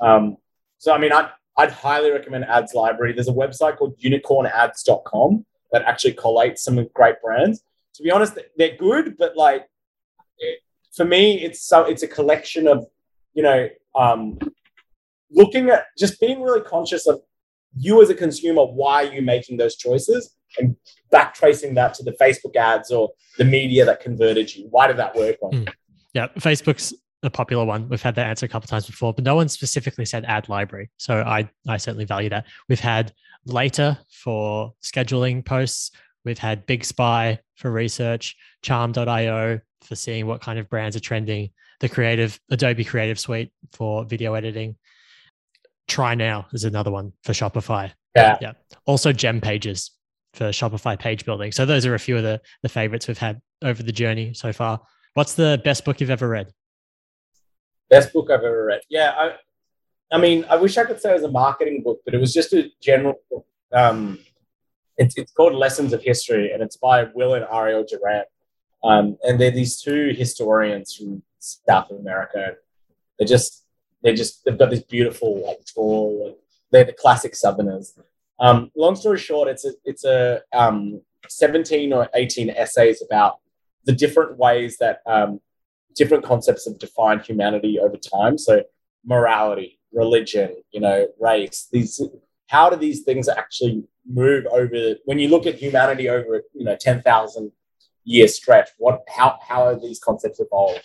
Um, 0.00 0.36
so, 0.78 0.92
I 0.92 0.98
mean, 0.98 1.12
I'd, 1.12 1.30
I'd 1.56 1.72
highly 1.72 2.10
recommend 2.10 2.44
Ads 2.44 2.74
Library. 2.74 3.12
There's 3.12 3.28
a 3.28 3.32
website 3.32 3.76
called 3.76 3.98
unicornads.com 3.98 5.44
that 5.72 5.82
actually 5.82 6.14
collates 6.14 6.58
some 6.58 6.86
great 6.94 7.20
brands. 7.22 7.62
To 7.94 8.02
be 8.02 8.10
honest, 8.10 8.38
they're 8.56 8.76
good, 8.76 9.16
but 9.18 9.36
like 9.36 9.68
for 10.94 11.04
me, 11.04 11.42
it's 11.42 11.62
so 11.62 11.84
it's 11.84 12.02
a 12.02 12.08
collection 12.08 12.66
of 12.66 12.86
you 13.34 13.42
know 13.42 13.68
um, 13.94 14.38
looking 15.32 15.70
at 15.70 15.86
just 15.98 16.20
being 16.20 16.42
really 16.42 16.60
conscious 16.60 17.06
of 17.06 17.20
you 17.76 18.02
as 18.02 18.10
a 18.10 18.14
consumer, 18.14 18.64
why 18.64 19.04
are 19.04 19.12
you 19.12 19.22
making 19.22 19.56
those 19.56 19.76
choices? 19.76 20.36
And 20.58 20.76
backtracing 21.12 21.74
that 21.76 21.94
to 21.94 22.02
the 22.02 22.12
Facebook 22.12 22.56
ads 22.56 22.90
or 22.90 23.10
the 23.38 23.44
media 23.44 23.84
that 23.86 24.00
converted 24.00 24.54
you. 24.54 24.68
Why 24.70 24.86
did 24.86 24.98
that 24.98 25.14
work? 25.16 25.36
on? 25.42 25.52
Mm. 25.52 25.72
Yeah, 26.12 26.28
Facebook's 26.38 26.92
a 27.22 27.30
popular 27.30 27.64
one. 27.64 27.88
We've 27.88 28.02
had 28.02 28.14
that 28.16 28.26
answer 28.26 28.44
a 28.44 28.48
couple 28.48 28.66
times 28.66 28.86
before, 28.86 29.14
but 29.14 29.24
no 29.24 29.34
one 29.34 29.48
specifically 29.48 30.04
said 30.04 30.24
ad 30.26 30.48
library. 30.48 30.90
So 30.98 31.22
I, 31.22 31.48
I 31.66 31.78
certainly 31.78 32.04
value 32.04 32.28
that. 32.30 32.46
We've 32.68 32.80
had 32.80 33.12
Later 33.44 33.98
for 34.08 34.72
scheduling 34.82 35.44
posts. 35.44 35.90
We've 36.24 36.38
had 36.38 36.64
Big 36.66 36.84
Spy 36.84 37.40
for 37.56 37.72
research, 37.72 38.36
Charm.io 38.62 39.60
for 39.82 39.96
seeing 39.96 40.26
what 40.26 40.40
kind 40.40 40.60
of 40.60 40.68
brands 40.68 40.94
are 40.94 41.00
trending, 41.00 41.50
the 41.80 41.88
creative 41.88 42.38
Adobe 42.50 42.84
Creative 42.84 43.18
Suite 43.18 43.50
for 43.72 44.04
video 44.04 44.34
editing, 44.34 44.76
Try 45.88 46.14
Now 46.14 46.46
is 46.52 46.64
another 46.64 46.90
one 46.90 47.12
for 47.22 47.32
Shopify. 47.32 47.92
Yeah. 48.16 48.38
Yeah. 48.40 48.52
Also 48.86 49.12
Gem 49.12 49.40
Pages 49.40 49.90
for 50.34 50.44
Shopify 50.46 50.98
page 50.98 51.24
building. 51.24 51.52
So 51.52 51.66
those 51.66 51.84
are 51.86 51.94
a 51.94 51.98
few 51.98 52.16
of 52.16 52.22
the, 52.22 52.40
the 52.62 52.68
favorites 52.68 53.08
we've 53.08 53.18
had 53.18 53.40
over 53.62 53.82
the 53.82 53.92
journey 53.92 54.32
so 54.34 54.52
far. 54.52 54.80
What's 55.14 55.34
the 55.34 55.60
best 55.64 55.84
book 55.84 56.00
you've 56.00 56.10
ever 56.10 56.28
read? 56.28 56.48
Best 57.90 58.12
book 58.12 58.30
I've 58.30 58.42
ever 58.42 58.64
read. 58.64 58.80
Yeah. 58.88 59.12
I, 59.16 59.34
I 60.10 60.18
mean, 60.18 60.44
I 60.48 60.56
wish 60.56 60.78
I 60.78 60.84
could 60.84 61.00
say 61.00 61.10
it 61.10 61.14
was 61.14 61.22
a 61.24 61.30
marketing 61.30 61.82
book, 61.82 62.00
but 62.04 62.14
it 62.14 62.18
was 62.18 62.32
just 62.32 62.52
a 62.52 62.70
general 62.80 63.14
book. 63.30 63.46
Um, 63.72 64.18
it's, 64.96 65.16
it's 65.16 65.32
called 65.32 65.54
Lessons 65.54 65.92
of 65.92 66.02
History, 66.02 66.52
and 66.52 66.62
it's 66.62 66.76
by 66.76 67.04
Will 67.14 67.34
and 67.34 67.46
Ariel 67.50 67.84
Durant. 67.88 68.28
Um, 68.84 69.16
and 69.22 69.40
they're 69.40 69.50
these 69.50 69.80
two 69.80 70.12
historians 70.16 70.94
from 70.94 71.22
South 71.38 71.90
America. 71.90 72.56
They're 73.18 73.28
just 73.28 73.64
they 74.02 74.14
just 74.14 74.44
they've 74.44 74.58
got 74.58 74.70
this 74.70 74.82
beautiful 74.82 75.44
like 75.46 75.60
tall. 75.72 76.38
They're 76.70 76.84
the 76.84 76.92
classic 76.92 77.34
Southerners. 77.34 77.94
Um, 78.38 78.70
long 78.76 78.96
story 78.96 79.18
short, 79.18 79.48
it's 79.48 79.64
a 79.64 79.72
it's 79.84 80.04
a 80.04 80.40
um, 80.52 81.00
17 81.28 81.92
or 81.92 82.08
18 82.14 82.50
essays 82.50 83.02
about 83.02 83.38
the 83.84 83.92
different 83.92 84.36
ways 84.38 84.78
that 84.78 85.00
um, 85.06 85.40
different 85.94 86.24
concepts 86.24 86.66
have 86.66 86.78
defined 86.78 87.22
humanity 87.22 87.78
over 87.78 87.96
time. 87.96 88.38
So 88.38 88.62
morality, 89.04 89.78
religion, 89.92 90.56
you 90.72 90.80
know, 90.80 91.06
race. 91.20 91.68
These 91.72 92.02
how 92.48 92.68
do 92.68 92.76
these 92.76 93.02
things 93.02 93.28
actually 93.28 93.84
move 94.06 94.46
over 94.46 94.96
when 95.04 95.18
you 95.18 95.28
look 95.28 95.46
at 95.46 95.54
humanity 95.54 96.08
over 96.08 96.36
a 96.36 96.40
you 96.54 96.64
know 96.64 96.76
10,000 96.76 97.52
year 98.04 98.28
stretch? 98.28 98.70
What 98.78 99.02
how 99.08 99.38
how 99.46 99.66
are 99.66 99.78
these 99.78 100.00
concepts 100.00 100.40
evolved? 100.40 100.84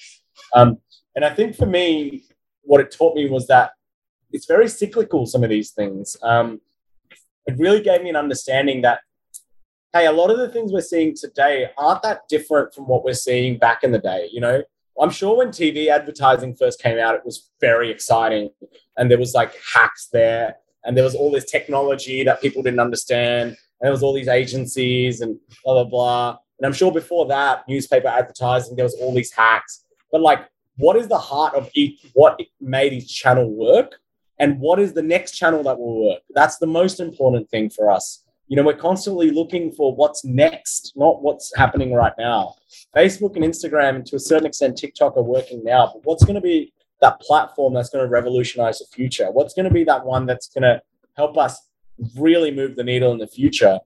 Um, 0.53 0.77
and 1.15 1.25
I 1.25 1.33
think 1.33 1.55
for 1.55 1.65
me, 1.65 2.23
what 2.67 2.81
it 2.81 2.91
taught 2.91 3.15
me 3.15 3.29
was 3.29 3.47
that 3.47 3.71
it's 4.31 4.45
very 4.45 4.67
cyclical, 4.67 5.25
some 5.25 5.43
of 5.43 5.49
these 5.49 5.71
things. 5.71 6.17
Um, 6.21 6.61
it 7.45 7.57
really 7.57 7.81
gave 7.81 8.03
me 8.03 8.09
an 8.09 8.15
understanding 8.15 8.81
that, 8.81 8.99
hey, 9.93 10.05
a 10.05 10.11
lot 10.11 10.29
of 10.29 10.37
the 10.37 10.49
things 10.49 10.71
we're 10.71 10.81
seeing 10.81 11.15
today 11.15 11.69
aren't 11.77 12.03
that 12.03 12.27
different 12.27 12.73
from 12.73 12.87
what 12.87 13.03
we're 13.03 13.13
seeing 13.13 13.57
back 13.57 13.83
in 13.83 13.91
the 13.91 13.99
day. 13.99 14.29
You 14.31 14.41
know, 14.41 14.63
I'm 14.99 15.09
sure 15.09 15.37
when 15.37 15.49
TV 15.49 15.87
advertising 15.87 16.55
first 16.55 16.81
came 16.81 16.99
out, 16.99 17.15
it 17.15 17.25
was 17.25 17.49
very 17.61 17.89
exciting 17.89 18.49
and 18.97 19.09
there 19.09 19.17
was 19.17 19.33
like 19.33 19.55
hacks 19.73 20.09
there 20.11 20.55
and 20.83 20.97
there 20.97 21.03
was 21.03 21.15
all 21.15 21.31
this 21.31 21.49
technology 21.49 22.23
that 22.23 22.41
people 22.41 22.63
didn't 22.63 22.79
understand. 22.79 23.49
And 23.49 23.85
there 23.85 23.91
was 23.91 24.03
all 24.03 24.13
these 24.13 24.27
agencies 24.27 25.21
and 25.21 25.37
blah, 25.63 25.75
blah, 25.75 25.83
blah. 25.83 26.37
And 26.59 26.65
I'm 26.65 26.73
sure 26.73 26.91
before 26.91 27.27
that, 27.27 27.63
newspaper 27.69 28.07
advertising, 28.07 28.75
there 28.75 28.85
was 28.85 28.95
all 28.95 29.13
these 29.13 29.31
hacks. 29.31 29.85
But 30.11 30.21
like 30.21 30.47
what 30.77 30.95
is 30.95 31.07
the 31.07 31.17
heart 31.17 31.53
of 31.55 31.69
each 31.73 32.05
what 32.13 32.39
made 32.61 32.93
each 32.93 33.13
channel 33.13 33.49
work? 33.51 33.99
And 34.39 34.59
what 34.59 34.79
is 34.79 34.93
the 34.93 35.01
next 35.01 35.31
channel 35.31 35.63
that 35.63 35.79
will 35.79 36.09
work? 36.09 36.21
That's 36.33 36.57
the 36.57 36.67
most 36.67 36.99
important 36.99 37.49
thing 37.49 37.69
for 37.69 37.89
us. 37.91 38.23
You 38.47 38.55
know 38.55 38.63
we're 38.63 38.77
constantly 38.77 39.31
looking 39.31 39.71
for 39.71 39.93
what's 39.93 40.23
next 40.23 40.93
not 40.95 41.21
what's 41.21 41.53
happening 41.55 41.93
right 41.93 42.13
now. 42.17 42.55
Facebook 42.95 43.35
and 43.35 43.43
instagram 43.43 43.95
and 43.95 44.05
to 44.05 44.15
a 44.15 44.19
certain 44.19 44.47
extent 44.47 44.77
tiktok 44.77 45.17
are 45.17 45.23
working 45.23 45.63
now 45.65 45.91
but 45.93 46.05
what's 46.05 46.23
going 46.23 46.35
to 46.35 46.41
be 46.41 46.71
that 47.01 47.19
platform 47.19 47.73
that's 47.73 47.89
going 47.89 48.05
to 48.05 48.09
revolutionize 48.09 48.79
the 48.79 48.85
future? 48.85 49.29
What's 49.31 49.53
going 49.53 49.67
to 49.67 49.73
be 49.73 49.83
that 49.83 50.05
one 50.05 50.25
that's 50.25 50.47
going 50.47 50.63
to 50.63 50.81
help 51.15 51.37
us 51.37 51.59
really 52.17 52.51
move 52.51 52.75
the 52.75 52.83
needle 52.83 53.11
in 53.11 53.17
the 53.17 53.27
future? 53.27 53.79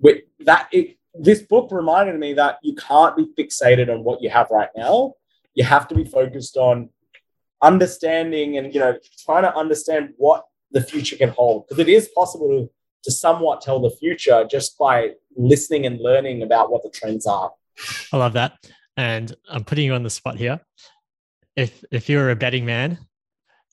With 0.00 0.22
that 0.40 0.68
it, 0.72 0.96
this 1.14 1.42
book 1.42 1.70
reminded 1.70 2.18
me 2.18 2.34
that 2.34 2.58
you 2.62 2.74
can't 2.74 3.16
be 3.16 3.26
fixated 3.38 3.88
on 3.88 4.02
what 4.04 4.20
you 4.20 4.30
have 4.30 4.48
right 4.50 4.70
now 4.76 5.14
you 5.58 5.64
have 5.64 5.88
to 5.88 5.94
be 5.94 6.04
focused 6.04 6.56
on 6.56 6.88
understanding 7.60 8.56
and 8.56 8.72
you 8.72 8.78
know 8.78 8.96
trying 9.24 9.42
to 9.42 9.52
understand 9.56 10.10
what 10.16 10.44
the 10.70 10.80
future 10.80 11.16
can 11.16 11.30
hold. 11.30 11.66
Because 11.66 11.80
it 11.80 11.88
is 11.88 12.08
possible 12.14 12.48
to, 12.48 12.70
to 13.02 13.10
somewhat 13.10 13.60
tell 13.60 13.80
the 13.80 13.90
future 13.90 14.46
just 14.48 14.78
by 14.78 15.10
listening 15.36 15.84
and 15.84 16.00
learning 16.00 16.42
about 16.42 16.70
what 16.70 16.84
the 16.84 16.90
trends 16.90 17.26
are. 17.26 17.50
I 18.12 18.16
love 18.16 18.34
that. 18.34 18.52
And 18.96 19.34
i'm 19.50 19.64
putting 19.64 19.86
you 19.86 19.94
on 19.94 20.04
the 20.04 20.10
spot 20.10 20.36
here. 20.36 20.60
If 21.56 21.84
if 21.90 22.08
you're 22.08 22.30
a 22.30 22.36
betting 22.36 22.64
man 22.64 22.98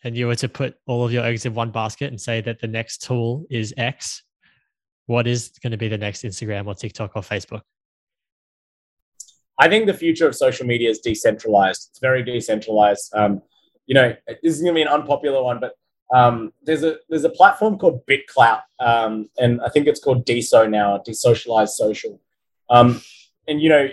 and 0.03 0.17
you 0.17 0.25
were 0.25 0.35
to 0.37 0.49
put 0.49 0.75
all 0.87 1.05
of 1.05 1.11
your 1.11 1.23
eggs 1.23 1.45
in 1.45 1.53
one 1.53 1.69
basket 1.69 2.07
and 2.09 2.19
say 2.19 2.41
that 2.41 2.59
the 2.59 2.67
next 2.67 3.03
tool 3.03 3.45
is 3.49 3.73
x 3.77 4.23
what 5.07 5.27
is 5.27 5.51
going 5.61 5.71
to 5.71 5.77
be 5.77 5.87
the 5.87 5.97
next 5.97 6.23
instagram 6.23 6.65
or 6.65 6.73
tiktok 6.73 7.11
or 7.15 7.21
facebook 7.21 7.61
I 9.57 9.69
think 9.69 9.85
the 9.85 9.93
future 9.93 10.27
of 10.27 10.35
social 10.35 10.65
media 10.65 10.89
is 10.89 10.99
decentralized. 10.99 11.89
It's 11.89 11.99
very 11.99 12.23
decentralized. 12.23 13.13
Um, 13.15 13.41
you 13.85 13.95
know, 13.95 14.15
this 14.27 14.55
is 14.55 14.61
going 14.61 14.73
to 14.73 14.77
be 14.77 14.81
an 14.81 14.87
unpopular 14.87 15.41
one, 15.43 15.59
but 15.59 15.73
um, 16.13 16.51
there's 16.63 16.83
a 16.83 16.97
there's 17.09 17.23
a 17.23 17.29
platform 17.29 17.77
called 17.77 18.05
BitClout, 18.05 18.61
um, 18.79 19.29
and 19.37 19.61
I 19.61 19.69
think 19.69 19.87
it's 19.87 19.99
called 19.99 20.25
DeSo 20.25 20.69
now, 20.69 21.01
Desocialized 21.07 21.69
Social. 21.69 22.19
Um, 22.69 23.01
and 23.47 23.61
you 23.61 23.69
know, 23.69 23.87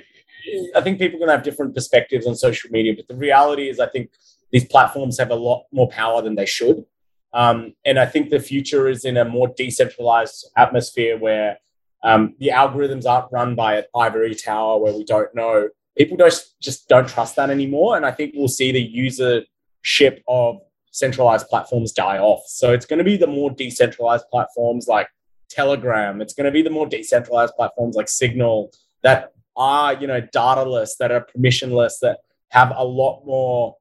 I 0.74 0.80
think 0.80 0.98
people 0.98 1.18
can 1.18 1.28
have 1.28 1.42
different 1.42 1.74
perspectives 1.74 2.26
on 2.26 2.34
social 2.34 2.70
media, 2.70 2.94
but 2.96 3.08
the 3.08 3.14
reality 3.14 3.68
is, 3.68 3.80
I 3.80 3.86
think 3.86 4.10
these 4.50 4.64
platforms 4.64 5.18
have 5.18 5.30
a 5.30 5.36
lot 5.36 5.66
more 5.72 5.88
power 5.88 6.20
than 6.20 6.34
they 6.34 6.46
should. 6.46 6.84
Um, 7.32 7.74
and 7.84 7.98
I 7.98 8.06
think 8.06 8.28
the 8.28 8.40
future 8.40 8.88
is 8.88 9.04
in 9.04 9.16
a 9.16 9.24
more 9.24 9.48
decentralized 9.48 10.50
atmosphere 10.56 11.16
where 11.18 11.58
um, 12.02 12.34
the 12.38 12.48
algorithms 12.48 13.06
aren't 13.06 13.32
run 13.32 13.54
by 13.54 13.76
an 13.76 13.84
ivory 13.96 14.34
tower 14.34 14.78
where 14.78 14.92
we 14.92 15.04
don't 15.04 15.34
know. 15.34 15.68
People 15.96 16.16
don't 16.16 16.34
just 16.60 16.88
don't 16.88 17.08
trust 17.08 17.36
that 17.36 17.50
anymore, 17.50 17.96
and 17.96 18.04
I 18.04 18.10
think 18.10 18.34
we'll 18.34 18.48
see 18.48 18.72
the 18.72 18.92
usership 18.94 20.22
of 20.26 20.56
centralized 20.90 21.48
platforms 21.48 21.92
die 21.92 22.18
off. 22.18 22.42
So 22.46 22.72
it's 22.72 22.86
going 22.86 22.98
to 22.98 23.04
be 23.04 23.16
the 23.16 23.26
more 23.26 23.50
decentralized 23.50 24.24
platforms 24.30 24.86
like 24.88 25.08
Telegram. 25.48 26.20
It's 26.20 26.34
going 26.34 26.46
to 26.46 26.50
be 26.50 26.62
the 26.62 26.70
more 26.70 26.86
decentralized 26.86 27.54
platforms 27.56 27.96
like 27.96 28.08
Signal 28.08 28.72
that 29.02 29.32
are 29.56 29.94
you 29.94 30.06
know 30.06 30.20
dataless, 30.20 30.96
that 30.98 31.12
are 31.12 31.26
permissionless, 31.36 31.94
that 32.00 32.18
have 32.48 32.72
a 32.76 32.84
lot 32.84 33.24
more 33.24 33.76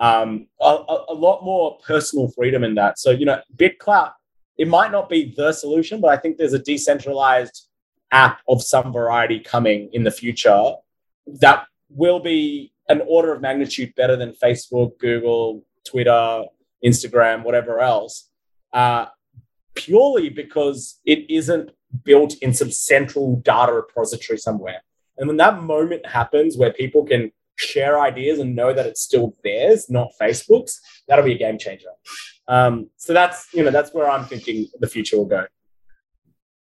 um, 0.00 0.48
a, 0.60 1.04
a, 1.08 1.14
lot 1.14 1.44
more 1.44 1.78
personal 1.86 2.28
freedom 2.28 2.64
in 2.64 2.74
that. 2.74 2.98
So 2.98 3.10
you 3.10 3.26
know, 3.26 3.40
BitClout 3.56 4.12
it 4.56 4.68
might 4.68 4.92
not 4.92 5.08
be 5.08 5.34
the 5.36 5.52
solution, 5.52 6.00
but 6.00 6.08
I 6.10 6.16
think 6.16 6.36
there's 6.36 6.52
a 6.52 6.58
decentralized 6.58 7.68
app 8.12 8.40
of 8.48 8.62
some 8.62 8.92
variety 8.92 9.40
coming 9.40 9.90
in 9.92 10.04
the 10.04 10.10
future 10.10 10.74
that 11.40 11.66
will 11.88 12.20
be 12.20 12.72
an 12.88 13.02
order 13.06 13.32
of 13.32 13.40
magnitude 13.40 13.94
better 13.96 14.16
than 14.16 14.34
Facebook, 14.42 14.98
Google, 14.98 15.64
Twitter, 15.84 16.44
Instagram, 16.84 17.42
whatever 17.42 17.80
else, 17.80 18.30
uh, 18.72 19.06
purely 19.74 20.28
because 20.28 21.00
it 21.04 21.28
isn't 21.30 21.70
built 22.04 22.34
in 22.42 22.52
some 22.52 22.70
central 22.70 23.36
data 23.36 23.72
repository 23.72 24.38
somewhere. 24.38 24.82
And 25.16 25.28
when 25.28 25.36
that 25.38 25.62
moment 25.62 26.06
happens 26.06 26.56
where 26.56 26.72
people 26.72 27.04
can 27.04 27.32
share 27.56 28.00
ideas 28.00 28.38
and 28.38 28.56
know 28.56 28.72
that 28.72 28.86
it's 28.86 29.00
still 29.00 29.36
theirs, 29.44 29.88
not 29.88 30.12
Facebook's, 30.20 30.80
that'll 31.08 31.24
be 31.24 31.34
a 31.34 31.38
game 31.38 31.58
changer. 31.58 31.90
Um, 32.48 32.90
so 32.96 33.12
that's 33.12 33.48
you 33.54 33.64
know 33.64 33.70
that's 33.70 33.92
where 33.94 34.10
I'm 34.10 34.24
thinking 34.24 34.68
the 34.80 34.86
future 34.86 35.16
will 35.16 35.26
go. 35.26 35.46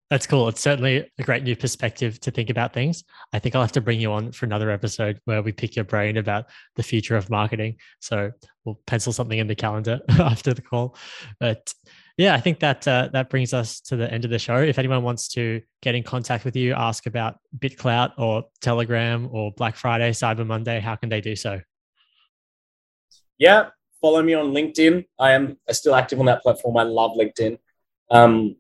That's 0.09 0.25
cool. 0.25 0.47
It's 0.47 0.61
certainly 0.61 1.07
a 1.19 1.23
great 1.23 1.43
new 1.43 1.55
perspective 1.55 2.19
to 2.21 2.31
think 2.31 2.49
about 2.49 2.73
things. 2.73 3.03
I 3.31 3.37
think 3.37 3.53
I'll 3.53 3.61
have 3.61 3.71
to 3.73 3.81
bring 3.81 4.01
you 4.01 4.11
on 4.11 4.31
for 4.31 4.47
another 4.47 4.71
episode 4.71 5.19
where 5.25 5.43
we 5.43 5.51
pick 5.51 5.75
your 5.75 5.85
brain 5.85 6.17
about 6.17 6.45
the 6.75 6.81
future 6.81 7.15
of 7.15 7.29
marketing. 7.29 7.77
So 7.99 8.31
we'll 8.65 8.79
pencil 8.87 9.13
something 9.13 9.37
in 9.37 9.45
the 9.45 9.53
calendar 9.53 9.99
after 10.09 10.51
the 10.51 10.63
call. 10.63 10.95
But 11.39 11.71
yeah, 12.17 12.33
I 12.33 12.41
think 12.41 12.59
that 12.59 12.87
uh, 12.87 13.09
that 13.13 13.29
brings 13.29 13.53
us 13.53 13.81
to 13.81 13.95
the 13.95 14.11
end 14.11 14.25
of 14.25 14.31
the 14.31 14.39
show. 14.39 14.57
If 14.57 14.79
anyone 14.79 15.03
wants 15.03 15.27
to 15.29 15.61
get 15.83 15.93
in 15.93 16.01
contact 16.01 16.43
with 16.43 16.55
you, 16.55 16.73
ask 16.73 17.05
about 17.05 17.37
BitClout 17.59 18.13
or 18.17 18.45
Telegram 18.61 19.29
or 19.31 19.51
Black 19.51 19.75
Friday, 19.75 20.09
Cyber 20.09 20.45
Monday, 20.45 20.79
how 20.79 20.95
can 20.95 21.09
they 21.09 21.21
do 21.21 21.35
so? 21.35 21.61
Yeah, 23.37 23.69
follow 24.01 24.21
me 24.21 24.33
on 24.33 24.47
LinkedIn. 24.47 25.05
I 25.19 25.31
am 25.31 25.57
still 25.71 25.95
active 25.95 26.19
on 26.19 26.25
that 26.27 26.41
platform. 26.41 26.77
I 26.77 26.83
love 26.83 27.11
LinkedIn. 27.17 27.57
Um, 28.11 28.55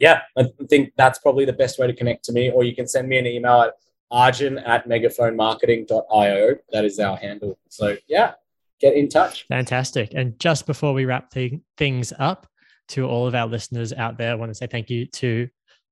yeah, 0.00 0.22
I 0.36 0.46
think 0.68 0.92
that's 0.96 1.18
probably 1.18 1.44
the 1.44 1.52
best 1.52 1.78
way 1.78 1.86
to 1.86 1.94
connect 1.94 2.24
to 2.24 2.32
me. 2.32 2.50
Or 2.50 2.64
you 2.64 2.74
can 2.74 2.86
send 2.86 3.08
me 3.08 3.18
an 3.18 3.26
email 3.26 3.62
at 3.62 3.74
arjun 4.10 4.58
at 4.58 4.88
megaphonemarketing.io. 4.88 6.56
That 6.72 6.84
is 6.84 6.98
our 6.98 7.16
handle. 7.16 7.58
So 7.68 7.96
yeah, 8.08 8.32
get 8.80 8.94
in 8.94 9.08
touch. 9.08 9.46
Fantastic. 9.48 10.12
And 10.14 10.38
just 10.38 10.66
before 10.66 10.92
we 10.92 11.04
wrap 11.04 11.30
th- 11.30 11.60
things 11.76 12.12
up, 12.18 12.46
to 12.88 13.06
all 13.06 13.26
of 13.26 13.34
our 13.34 13.46
listeners 13.46 13.92
out 13.92 14.18
there, 14.18 14.32
I 14.32 14.34
want 14.34 14.50
to 14.50 14.54
say 14.54 14.66
thank 14.66 14.90
you 14.90 15.06
to 15.06 15.48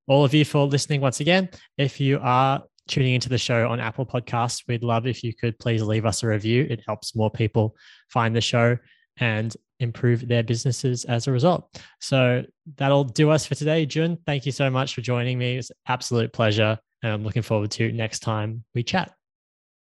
all 0.07 0.25
of 0.25 0.33
you 0.33 0.45
for 0.45 0.65
listening 0.65 1.01
once 1.01 1.19
again. 1.19 1.49
If 1.77 1.99
you 1.99 2.19
are 2.21 2.63
tuning 2.87 3.13
into 3.13 3.29
the 3.29 3.37
show 3.37 3.67
on 3.67 3.79
Apple 3.79 4.05
Podcasts, 4.05 4.63
we'd 4.67 4.83
love 4.83 5.07
if 5.07 5.23
you 5.23 5.33
could 5.33 5.57
please 5.59 5.81
leave 5.81 6.05
us 6.05 6.23
a 6.23 6.27
review. 6.27 6.67
It 6.69 6.81
helps 6.85 7.15
more 7.15 7.31
people 7.31 7.75
find 8.09 8.35
the 8.35 8.41
show. 8.41 8.77
And 9.17 9.55
improve 9.83 10.27
their 10.27 10.41
businesses 10.41 11.05
as 11.05 11.27
a 11.27 11.31
result. 11.31 11.69
So 11.99 12.43
that'll 12.77 13.03
do 13.03 13.29
us 13.29 13.45
for 13.45 13.53
today. 13.53 13.85
Jun, 13.85 14.17
thank 14.25 14.47
you 14.47 14.51
so 14.51 14.69
much 14.71 14.95
for 14.95 15.01
joining 15.01 15.37
me. 15.37 15.57
It's 15.57 15.71
absolute 15.87 16.33
pleasure. 16.33 16.79
And 17.03 17.11
I'm 17.11 17.23
looking 17.23 17.43
forward 17.43 17.69
to 17.71 17.91
next 17.91 18.19
time 18.19 18.63
we 18.73 18.81
chat. 18.81 19.13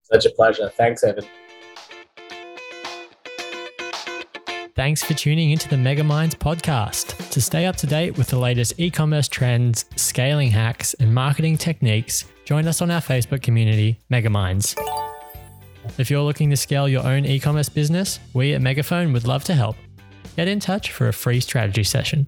Such 0.02 0.26
a 0.26 0.30
pleasure. 0.30 0.68
Thanks, 0.68 1.02
Evan. 1.04 1.24
Thanks 4.76 5.04
for 5.04 5.14
tuning 5.14 5.52
into 5.52 5.68
the 5.68 5.76
Megaminds 5.76 6.34
podcast. 6.34 7.30
To 7.30 7.40
stay 7.40 7.66
up 7.66 7.76
to 7.76 7.86
date 7.86 8.18
with 8.18 8.26
the 8.26 8.38
latest 8.38 8.74
e 8.76 8.90
commerce 8.90 9.28
trends, 9.28 9.84
scaling 9.94 10.50
hacks, 10.50 10.94
and 10.94 11.14
marketing 11.14 11.56
techniques, 11.56 12.24
join 12.44 12.68
us 12.68 12.82
on 12.82 12.90
our 12.90 13.00
Facebook 13.00 13.42
community, 13.42 13.98
Megaminds. 14.10 14.76
If 15.98 16.10
you're 16.10 16.22
looking 16.22 16.50
to 16.50 16.56
scale 16.56 16.88
your 16.88 17.04
own 17.04 17.24
e 17.24 17.38
commerce 17.38 17.68
business, 17.68 18.18
we 18.32 18.54
at 18.54 18.62
Megaphone 18.62 19.12
would 19.12 19.26
love 19.26 19.44
to 19.44 19.54
help. 19.54 19.76
Get 20.36 20.48
in 20.48 20.60
touch 20.60 20.92
for 20.92 21.08
a 21.08 21.12
free 21.12 21.40
strategy 21.40 21.84
session. 21.84 22.26